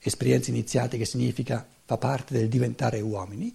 esperienze 0.00 0.50
iniziatiche 0.50 1.04
significa 1.04 1.66
fa 1.84 1.96
parte 1.96 2.34
del 2.34 2.48
diventare 2.48 3.00
uomini, 3.00 3.52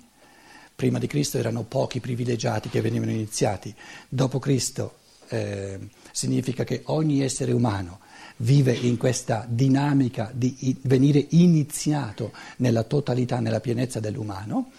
prima 0.75 0.99
di 0.99 1.08
Cristo 1.08 1.38
erano 1.38 1.63
pochi 1.63 1.99
privilegiati 1.99 2.69
che 2.69 2.81
venivano 2.81 3.12
iniziati, 3.12 3.73
dopo 4.10 4.39
Cristo 4.39 4.97
eh, 5.29 5.79
significa 6.12 6.63
che 6.63 6.81
ogni 6.86 7.21
essere 7.21 7.51
umano 7.53 7.99
vive 8.38 8.73
in 8.73 8.97
questa 8.97 9.45
dinamica 9.47 10.29
di 10.34 10.77
venire 10.81 11.25
iniziato 11.29 12.34
nella 12.58 12.84
totalità, 12.84 13.39
nella 13.39 13.62
pienezza 13.62 13.99
dell'umano. 13.99 14.71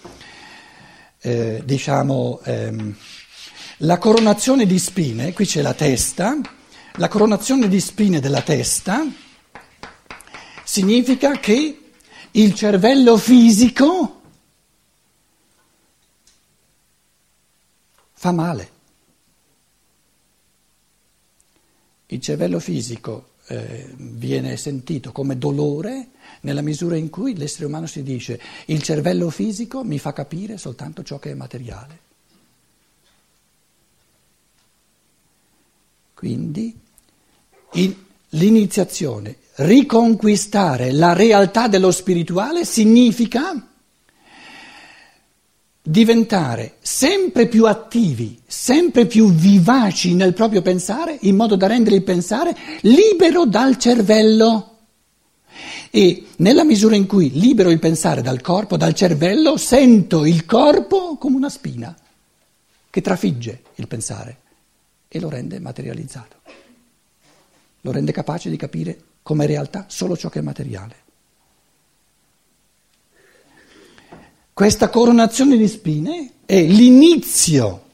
Eh, 1.18 1.62
diciamo, 1.64 2.40
ehm, 2.44 2.94
la 3.78 3.98
coronazione 3.98 4.66
di 4.66 4.78
spine, 4.78 5.32
qui 5.32 5.46
c'è 5.46 5.62
la 5.62 5.74
testa, 5.74 6.38
la 6.96 7.08
coronazione 7.08 7.68
di 7.68 7.80
spine 7.80 8.20
della 8.20 8.42
testa 8.42 9.06
significa 10.66 11.38
che 11.38 11.80
il 12.32 12.54
cervello 12.54 13.16
fisico 13.16 14.20
fa 18.12 18.32
male. 18.32 18.70
Il 22.06 22.20
cervello 22.20 22.58
fisico 22.58 23.34
eh, 23.46 23.92
viene 23.96 24.56
sentito 24.56 25.12
come 25.12 25.38
dolore 25.38 26.08
nella 26.40 26.62
misura 26.62 26.96
in 26.96 27.10
cui 27.10 27.36
l'essere 27.36 27.66
umano 27.66 27.86
si 27.86 28.02
dice 28.02 28.40
il 28.66 28.82
cervello 28.82 29.30
fisico 29.30 29.84
mi 29.84 29.98
fa 29.98 30.12
capire 30.12 30.58
soltanto 30.58 31.04
ciò 31.04 31.20
che 31.20 31.30
è 31.30 31.34
materiale. 31.34 32.00
Quindi 36.14 36.76
in, 37.74 37.94
l'iniziazione, 38.30 39.36
riconquistare 39.56 40.92
la 40.92 41.12
realtà 41.12 41.68
dello 41.68 41.90
spirituale 41.90 42.64
significa 42.64 43.68
diventare 45.82 46.74
sempre 46.80 47.46
più 47.46 47.66
attivi, 47.66 48.40
sempre 48.44 49.06
più 49.06 49.30
vivaci 49.30 50.14
nel 50.14 50.34
proprio 50.34 50.60
pensare, 50.60 51.16
in 51.22 51.36
modo 51.36 51.54
da 51.54 51.68
rendere 51.68 51.96
il 51.96 52.02
pensare 52.02 52.56
libero 52.80 53.46
dal 53.46 53.78
cervello. 53.78 54.72
E 55.90 56.26
nella 56.38 56.64
misura 56.64 56.96
in 56.96 57.06
cui 57.06 57.30
libero 57.30 57.70
il 57.70 57.78
pensare 57.78 58.20
dal 58.20 58.40
corpo, 58.40 58.76
dal 58.76 58.94
cervello, 58.94 59.56
sento 59.56 60.26
il 60.26 60.44
corpo 60.44 61.16
come 61.16 61.36
una 61.36 61.48
spina 61.48 61.96
che 62.90 63.00
trafigge 63.00 63.62
il 63.76 63.86
pensare 63.86 64.38
e 65.08 65.20
lo 65.20 65.30
rende 65.30 65.60
materializzato. 65.60 66.36
Lo 67.82 67.92
rende 67.92 68.10
capace 68.10 68.50
di 68.50 68.56
capire 68.56 68.98
come 69.26 69.46
realtà 69.46 69.86
solo 69.88 70.16
ciò 70.16 70.28
che 70.28 70.38
è 70.38 70.42
materiale. 70.42 70.94
Questa 74.52 74.88
coronazione 74.88 75.56
di 75.56 75.66
spine 75.66 76.30
è 76.46 76.62
l'inizio 76.62 77.86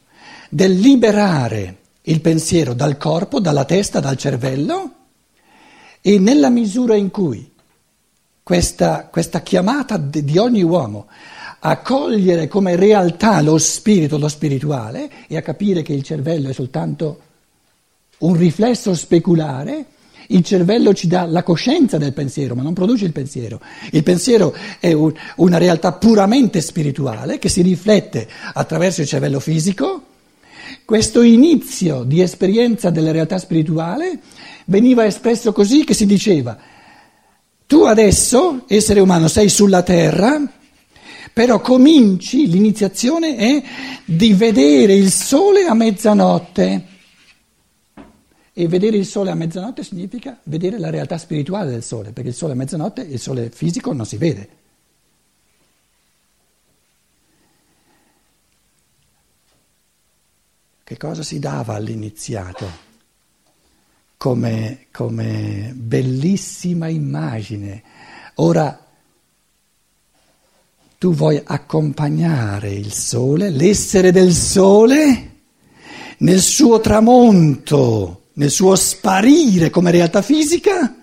del 0.51 0.75
liberare 0.75 1.79
il 2.03 2.21
pensiero 2.21 2.75
dal 2.75 2.99
corpo, 2.99 3.40
dalla 3.40 3.64
testa, 3.64 3.99
dal 3.99 4.18
cervello 4.18 4.92
e 6.03 6.18
nella 6.18 6.51
misura 6.51 6.97
in 6.97 7.11
cui 7.11 7.51
questa, 8.42 9.09
questa 9.11 9.40
chiamata 9.40 9.97
di 9.97 10.37
ogni 10.37 10.62
uomo 10.62 11.07
a 11.61 11.79
cogliere 11.79 12.47
come 12.47 12.77
realtà 12.77 13.40
lo 13.40 13.57
spirito, 13.57 14.18
lo 14.18 14.29
spirituale 14.29 15.11
e 15.29 15.38
a 15.38 15.42
capire 15.42 15.81
che 15.81 15.95
il 15.95 16.03
cervello 16.03 16.51
è 16.51 16.53
soltanto 16.53 17.21
un 18.18 18.37
riflesso 18.37 18.95
speculare, 18.95 19.87
il 20.35 20.45
cervello 20.45 20.92
ci 20.95 21.07
dà 21.07 21.25
la 21.25 21.42
coscienza 21.42 21.99
del 21.99 22.12
pensiero, 22.12 22.55
ma 22.55 22.62
non 22.62 22.75
produce 22.75 23.05
il 23.05 23.12
pensiero. 23.12 23.61
Il 23.90 24.03
pensiero 24.03 24.55
è 24.79 24.92
un, 24.92 25.12
una 25.37 25.59
realtà 25.59 25.92
puramente 25.92 26.61
spirituale 26.61 27.38
che 27.38 27.49
si 27.49 27.62
riflette 27.62 28.29
attraverso 28.53 29.01
il 29.01 29.07
cervello 29.07 29.40
fisico. 29.40 30.03
Questo 30.85 31.23
inizio 31.23 32.03
di 32.03 32.21
esperienza 32.21 32.90
della 32.90 33.12
realtà 33.12 33.38
spirituale 33.38 34.18
veniva 34.66 35.05
espresso 35.05 35.53
così 35.53 35.85
che 35.85 35.95
si 35.95 36.07
diceva, 36.07 36.57
tu 37.66 37.83
adesso, 37.83 38.64
essere 38.68 39.01
umano, 39.01 39.29
sei 39.29 39.49
sulla 39.49 39.83
terra, 39.83 40.40
però 41.33 41.61
cominci, 41.61 42.49
l'iniziazione 42.49 43.37
è 43.37 43.62
di 44.05 44.35
vedere 44.35 44.92
il 44.95 45.11
sole 45.11 45.64
a 45.64 45.73
mezzanotte. 45.73 46.91
E 48.55 48.69
vedere 48.69 48.99
il 48.99 49.07
sole 49.07 49.31
a 49.31 49.35
mezzanotte 49.35 49.83
significa 49.83 50.38
vedere 50.45 50.79
la 50.79 50.91
realtà 50.91 51.17
spirituale 51.17 51.71
del 51.71 51.83
sole, 51.83 52.12
perché 52.12 52.31
il 52.31 52.35
sole 52.35 52.53
a 52.53 52.57
mezzanotte, 52.57 53.01
il 53.01 53.19
sole 53.19 53.51
fisico 53.51 53.93
non 53.93 54.05
si 54.05 54.17
vede. 54.19 54.49
Che 60.85 60.97
cosa 60.99 61.23
si 61.23 61.38
dava 61.38 61.75
all'iniziato 61.75 62.91
come, 64.19 64.87
come 64.93 65.73
bellissima 65.75 66.88
immagine? 66.88 67.83
Ora, 68.35 68.87
tu 70.99 71.15
vuoi 71.15 71.41
accompagnare 71.43 72.71
il 72.71 72.93
sole, 72.93 73.49
l'essere 73.49 74.12
del 74.12 74.33
sole, 74.33 75.31
nel 76.19 76.41
suo 76.41 76.81
tramonto, 76.81 78.21
nel 78.35 78.51
suo 78.51 78.75
sparire 78.77 79.71
come 79.71 79.90
realtà 79.90 80.23
fisica, 80.23 80.95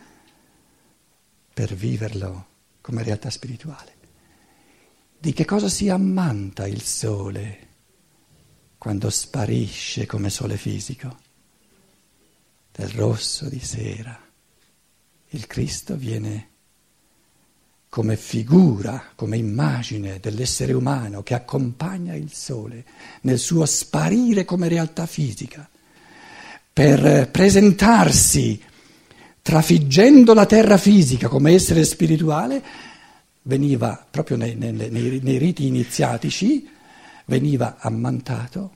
per 1.54 1.74
viverlo 1.76 2.46
come 2.82 3.04
realtà 3.04 3.30
spirituale. 3.30 3.98
Di 5.20 5.34
che 5.34 5.46
cosa 5.46 5.68
si 5.68 5.90
ammanta 5.90 6.66
il 6.66 6.82
sole 6.82 7.68
quando 8.78 9.10
sparisce 9.10 10.06
come 10.06 10.30
sole 10.30 10.58
fisico? 10.58 11.18
Del 12.72 12.90
rosso 12.90 13.50
di 13.50 13.60
sera. 13.60 14.18
Il 15.32 15.46
Cristo 15.46 15.96
viene 15.96 16.48
come 17.90 18.16
figura, 18.16 19.12
come 19.16 19.36
immagine 19.38 20.20
dell'essere 20.20 20.74
umano 20.74 21.22
che 21.24 21.34
accompagna 21.34 22.16
il 22.16 22.32
sole 22.32 22.86
nel 23.22 23.40
suo 23.40 23.66
sparire 23.66 24.46
come 24.46 24.68
realtà 24.68 25.06
fisica, 25.06 25.69
per 26.80 27.30
presentarsi 27.30 28.64
trafiggendo 29.42 30.34
la 30.34 30.46
terra 30.46 30.78
fisica 30.78 31.28
come 31.28 31.52
essere 31.52 31.84
spirituale, 31.84 32.64
veniva 33.42 34.08
proprio 34.10 34.38
nei, 34.38 34.56
nei, 34.56 34.72
nei, 34.72 35.38
riti 35.38 35.68
iniziatici, 35.68 36.70
veniva 37.26 37.76
ammantato 37.80 38.76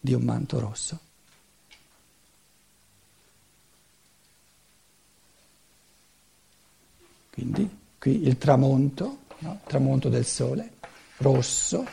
di 0.00 0.14
un 0.14 0.22
manto 0.22 0.58
rosso. 0.58 1.00
Quindi 7.30 7.68
qui 7.98 8.26
il 8.26 8.38
tramonto, 8.38 9.18
no? 9.40 9.52
il 9.52 9.68
tramonto 9.68 10.08
del 10.08 10.24
sole, 10.24 10.70
rosso, 11.18 11.86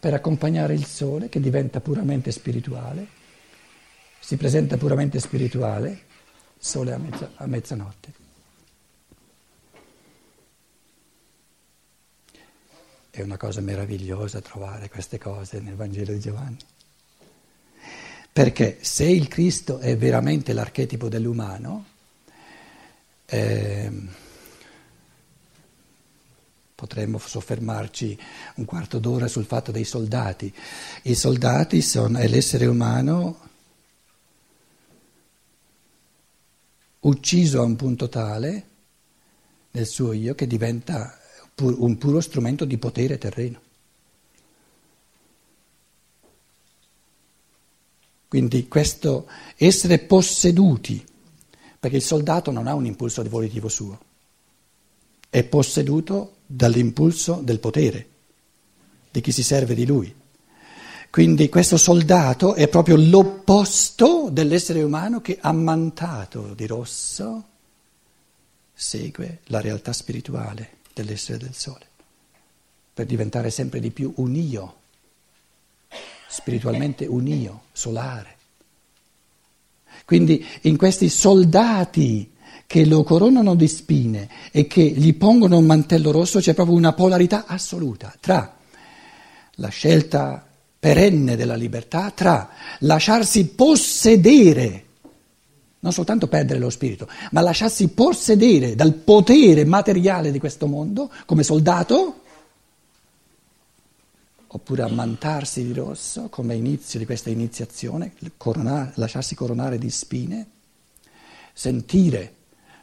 per 0.00 0.14
accompagnare 0.14 0.74
il 0.74 0.84
sole 0.84 1.28
che 1.28 1.38
diventa 1.38 1.80
puramente 1.80 2.32
spirituale, 2.32 3.20
si 4.24 4.36
presenta 4.36 4.76
puramente 4.76 5.18
spirituale, 5.18 6.02
sole 6.56 6.92
a, 6.92 6.96
mezza, 6.96 7.32
a 7.34 7.46
mezzanotte. 7.46 8.12
È 13.10 13.20
una 13.20 13.36
cosa 13.36 13.60
meravigliosa 13.60 14.40
trovare 14.40 14.88
queste 14.88 15.18
cose 15.18 15.58
nel 15.58 15.74
Vangelo 15.74 16.12
di 16.12 16.20
Giovanni. 16.20 16.56
Perché 18.32 18.78
se 18.80 19.04
il 19.04 19.26
Cristo 19.26 19.80
è 19.80 19.96
veramente 19.96 20.52
l'archetipo 20.52 21.08
dell'umano, 21.08 21.84
eh, 23.26 23.90
potremmo 26.76 27.18
soffermarci 27.18 28.18
un 28.54 28.64
quarto 28.64 29.00
d'ora 29.00 29.26
sul 29.26 29.46
fatto 29.46 29.72
dei 29.72 29.84
soldati. 29.84 30.54
I 31.02 31.14
soldati 31.16 31.82
sono, 31.82 32.18
è 32.18 32.28
l'essere 32.28 32.66
umano 32.66 33.50
ucciso 37.02 37.60
a 37.60 37.64
un 37.64 37.76
punto 37.76 38.08
tale 38.08 38.68
nel 39.72 39.86
suo 39.86 40.12
io 40.12 40.34
che 40.34 40.46
diventa 40.46 41.18
un 41.56 41.98
puro 41.98 42.20
strumento 42.20 42.64
di 42.64 42.78
potere 42.78 43.18
terreno. 43.18 43.60
Quindi 48.28 48.66
questo 48.66 49.28
essere 49.56 49.98
posseduti, 49.98 51.04
perché 51.78 51.96
il 51.96 52.02
soldato 52.02 52.50
non 52.50 52.66
ha 52.66 52.74
un 52.74 52.86
impulso 52.86 53.22
volitivo 53.28 53.68
suo, 53.68 54.00
è 55.28 55.44
posseduto 55.44 56.36
dall'impulso 56.46 57.40
del 57.42 57.58
potere, 57.58 58.08
di 59.10 59.20
chi 59.20 59.32
si 59.32 59.42
serve 59.42 59.74
di 59.74 59.84
lui. 59.84 60.14
Quindi 61.12 61.50
questo 61.50 61.76
soldato 61.76 62.54
è 62.54 62.68
proprio 62.68 62.96
l'opposto 62.96 64.30
dell'essere 64.32 64.82
umano 64.82 65.20
che 65.20 65.36
ammantato 65.38 66.54
di 66.54 66.66
rosso 66.66 67.44
segue 68.72 69.40
la 69.48 69.60
realtà 69.60 69.92
spirituale 69.92 70.78
dell'essere 70.94 71.36
del 71.36 71.52
sole, 71.52 71.84
per 72.94 73.04
diventare 73.04 73.50
sempre 73.50 73.78
di 73.78 73.90
più 73.90 74.10
un 74.16 74.34
io, 74.34 74.76
spiritualmente 76.28 77.04
un 77.04 77.26
io, 77.26 77.64
solare. 77.72 78.36
Quindi 80.06 80.42
in 80.62 80.78
questi 80.78 81.10
soldati 81.10 82.32
che 82.66 82.86
lo 82.86 83.02
coronano 83.02 83.54
di 83.54 83.68
spine 83.68 84.30
e 84.50 84.66
che 84.66 84.82
gli 84.82 85.12
pongono 85.12 85.58
un 85.58 85.66
mantello 85.66 86.10
rosso 86.10 86.40
c'è 86.40 86.54
proprio 86.54 86.74
una 86.74 86.94
polarità 86.94 87.44
assoluta 87.44 88.16
tra 88.18 88.56
la 89.56 89.68
scelta 89.68 90.46
perenne 90.82 91.36
della 91.36 91.54
libertà, 91.54 92.10
tra 92.10 92.50
lasciarsi 92.80 93.46
possedere, 93.46 94.84
non 95.78 95.92
soltanto 95.92 96.26
perdere 96.26 96.58
lo 96.58 96.70
spirito, 96.70 97.06
ma 97.30 97.40
lasciarsi 97.40 97.86
possedere 97.90 98.74
dal 98.74 98.92
potere 98.92 99.64
materiale 99.64 100.32
di 100.32 100.40
questo 100.40 100.66
mondo 100.66 101.08
come 101.24 101.44
soldato, 101.44 102.22
oppure 104.48 104.82
ammantarsi 104.82 105.64
di 105.64 105.72
rosso 105.72 106.26
come 106.28 106.56
inizio 106.56 106.98
di 106.98 107.06
questa 107.06 107.30
iniziazione, 107.30 108.14
coronare, 108.36 108.90
lasciarsi 108.96 109.36
coronare 109.36 109.78
di 109.78 109.88
spine, 109.88 110.46
sentire 111.52 112.34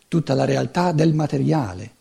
tutta 0.07 0.33
la 0.35 0.45
realtà 0.45 0.93
del 0.93 1.13
materiale, 1.13 1.91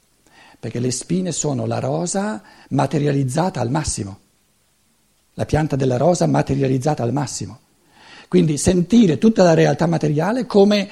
perché 0.61 0.79
le 0.79 0.93
spine 0.93 1.33
sono 1.33 1.67
la 1.67 1.81
rosa 1.81 2.41
materializzata 2.69 3.61
al 3.61 3.71
massimo, 3.73 4.27
la 5.38 5.46
pianta 5.46 5.77
della 5.77 5.96
rosa 5.96 6.27
materializzata 6.27 7.05
al 7.05 7.12
massimo. 7.12 7.61
Quindi 8.27 8.59
sentire 8.59 9.18
tutta 9.18 9.44
la 9.44 9.55
realtà 9.55 9.87
materiale 9.87 10.46
come 10.46 10.88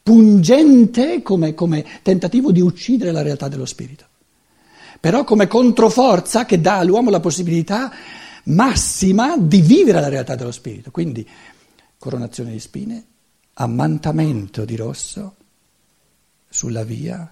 pungente, 0.00 1.22
come, 1.22 1.54
come 1.54 1.84
tentativo 2.02 2.52
di 2.52 2.60
uccidere 2.60 3.10
la 3.10 3.20
realtà 3.20 3.48
dello 3.48 3.66
spirito, 3.66 4.06
però 5.00 5.24
come 5.24 5.48
controforza 5.48 6.46
che 6.46 6.60
dà 6.60 6.76
all'uomo 6.76 7.10
la 7.10 7.18
possibilità 7.18 7.92
massima 8.44 9.36
di 9.36 9.60
vivere 9.60 10.00
la 10.00 10.08
realtà 10.08 10.36
dello 10.36 10.52
spirito. 10.52 10.92
Quindi 10.92 11.28
coronazione 11.98 12.52
di 12.52 12.60
spine, 12.60 13.04
ammantamento 13.54 14.64
di 14.64 14.76
rosso, 14.76 15.34
sulla 16.48 16.84
via 16.84 17.30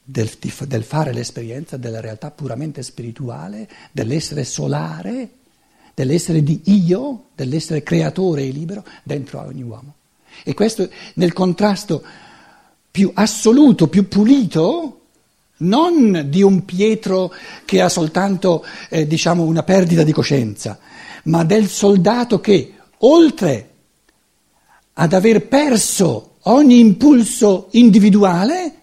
del, 0.00 0.30
del, 0.38 0.84
fare 0.84 1.12
l'esperienza 1.12 1.76
della 1.76 2.00
realtà 2.00 2.30
puramente 2.30 2.84
spirituale, 2.84 3.68
dell'essere 3.90 4.44
solare, 4.44 5.30
dell'essere 5.96 6.42
di 6.42 6.60
io, 6.64 7.28
dell'essere 7.34 7.82
creatore 7.82 8.42
e 8.42 8.50
libero 8.50 8.84
dentro 9.02 9.40
a 9.40 9.46
ogni 9.46 9.62
uomo. 9.62 9.94
E 10.44 10.52
questo 10.52 10.90
nel 11.14 11.32
contrasto 11.32 12.04
più 12.90 13.10
assoluto, 13.14 13.88
più 13.88 14.06
pulito, 14.06 15.00
non 15.58 16.26
di 16.28 16.42
un 16.42 16.66
Pietro 16.66 17.32
che 17.64 17.80
ha 17.80 17.88
soltanto 17.88 18.62
eh, 18.90 19.06
diciamo, 19.06 19.44
una 19.44 19.62
perdita 19.62 20.02
di 20.02 20.12
coscienza, 20.12 20.78
ma 21.24 21.44
del 21.44 21.66
soldato 21.66 22.40
che, 22.40 22.74
oltre 22.98 23.70
ad 24.92 25.14
aver 25.14 25.48
perso 25.48 26.36
ogni 26.42 26.78
impulso 26.78 27.68
individuale 27.70 28.74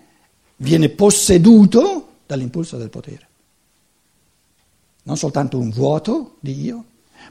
viene 0.56 0.90
posseduto 0.90 2.08
dall'impulso 2.26 2.78
del 2.78 2.90
potere. 2.90 3.28
Non 5.04 5.16
soltanto 5.16 5.60
un 5.60 5.70
vuoto 5.70 6.38
di 6.40 6.60
io, 6.60 6.86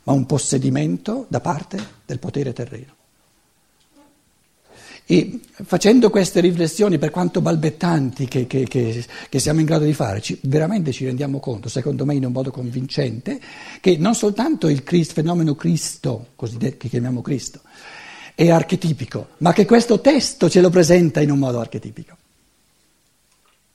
ma 0.05 0.13
un 0.13 0.27
possedimento 0.27 1.27
da 1.29 1.41
parte 1.41 1.79
del 2.05 2.19
potere 2.19 2.53
terreno. 2.53 3.01
E 5.05 5.41
facendo 5.65 6.11
queste 6.11 6.41
riflessioni, 6.41 6.97
per 6.97 7.11
quanto 7.11 7.41
balbettanti 7.41 8.27
che, 8.27 8.47
che, 8.47 8.65
che, 8.65 9.05
che 9.29 9.39
siamo 9.41 9.61
in 9.61 9.67
grado 9.67 9.85
di 9.85 9.93
fare, 9.93 10.21
ci, 10.21 10.39
veramente 10.43 10.93
ci 10.93 11.05
rendiamo 11.05 11.41
conto, 11.41 11.69
secondo 11.69 12.05
me 12.05 12.15
in 12.15 12.25
un 12.25 12.33
modo 12.33 12.51
convincente, 12.51 13.41
che 13.81 13.97
non 13.99 14.15
soltanto 14.15 14.69
il 14.69 14.85
Christ, 14.85 15.13
fenomeno 15.13 15.55
Cristo, 15.55 16.29
che 16.37 16.77
chiamiamo 16.77 17.21
Cristo, 17.21 17.61
è 18.35 18.49
archetipico, 18.49 19.31
ma 19.39 19.53
che 19.53 19.67
questo 19.67 20.01
testo 20.01 20.49
ce 20.49 20.61
lo 20.61 20.71
presenta 20.71 21.21
in 21.21 21.31
un 21.31 21.39
modo 21.39 21.61
archetipico. 21.61 22.17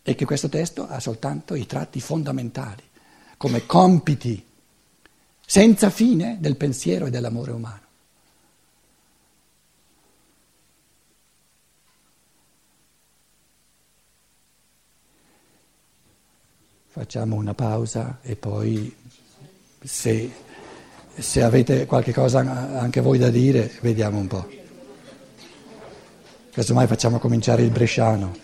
E 0.01 0.15
che 0.15 0.25
questo 0.25 0.47
testo 0.47 0.87
ha 0.87 0.99
soltanto 1.01 1.53
i 1.53 1.65
tratti 1.65 1.99
fondamentali, 1.99 2.83
come 3.35 3.65
compiti 3.65 4.43
senza 5.49 5.89
fine 5.89 6.39
del 6.41 6.57
pensiero 6.57 7.05
e 7.05 7.09
dell'amore 7.09 7.51
umano. 7.53 7.79
Facciamo 16.89 17.37
una 17.37 17.53
pausa 17.53 18.19
e 18.21 18.35
poi 18.35 18.93
se 19.81 20.31
se 21.17 21.41
avete 21.41 21.85
qualche 21.85 22.11
cosa 22.11 22.39
anche 22.79 22.99
voi 22.99 23.17
da 23.17 23.29
dire, 23.29 23.71
vediamo 23.79 24.19
un 24.19 24.27
po'. 24.27 24.47
Casomai 26.51 26.87
facciamo 26.87 27.19
cominciare 27.19 27.61
il 27.63 27.71
bresciano. 27.71 28.35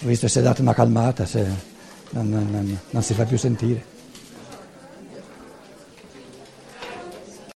Visto 0.00 0.26
è 0.26 0.42
dato 0.42 0.62
una 0.62 0.74
calmata. 0.74 1.24
Se... 1.26 1.46
non- 2.10 2.28
non- 2.28 2.78
non 2.90 3.02
si 3.02 3.14
fa 3.14 3.24
più 3.24 3.38
sentire. 3.38 3.89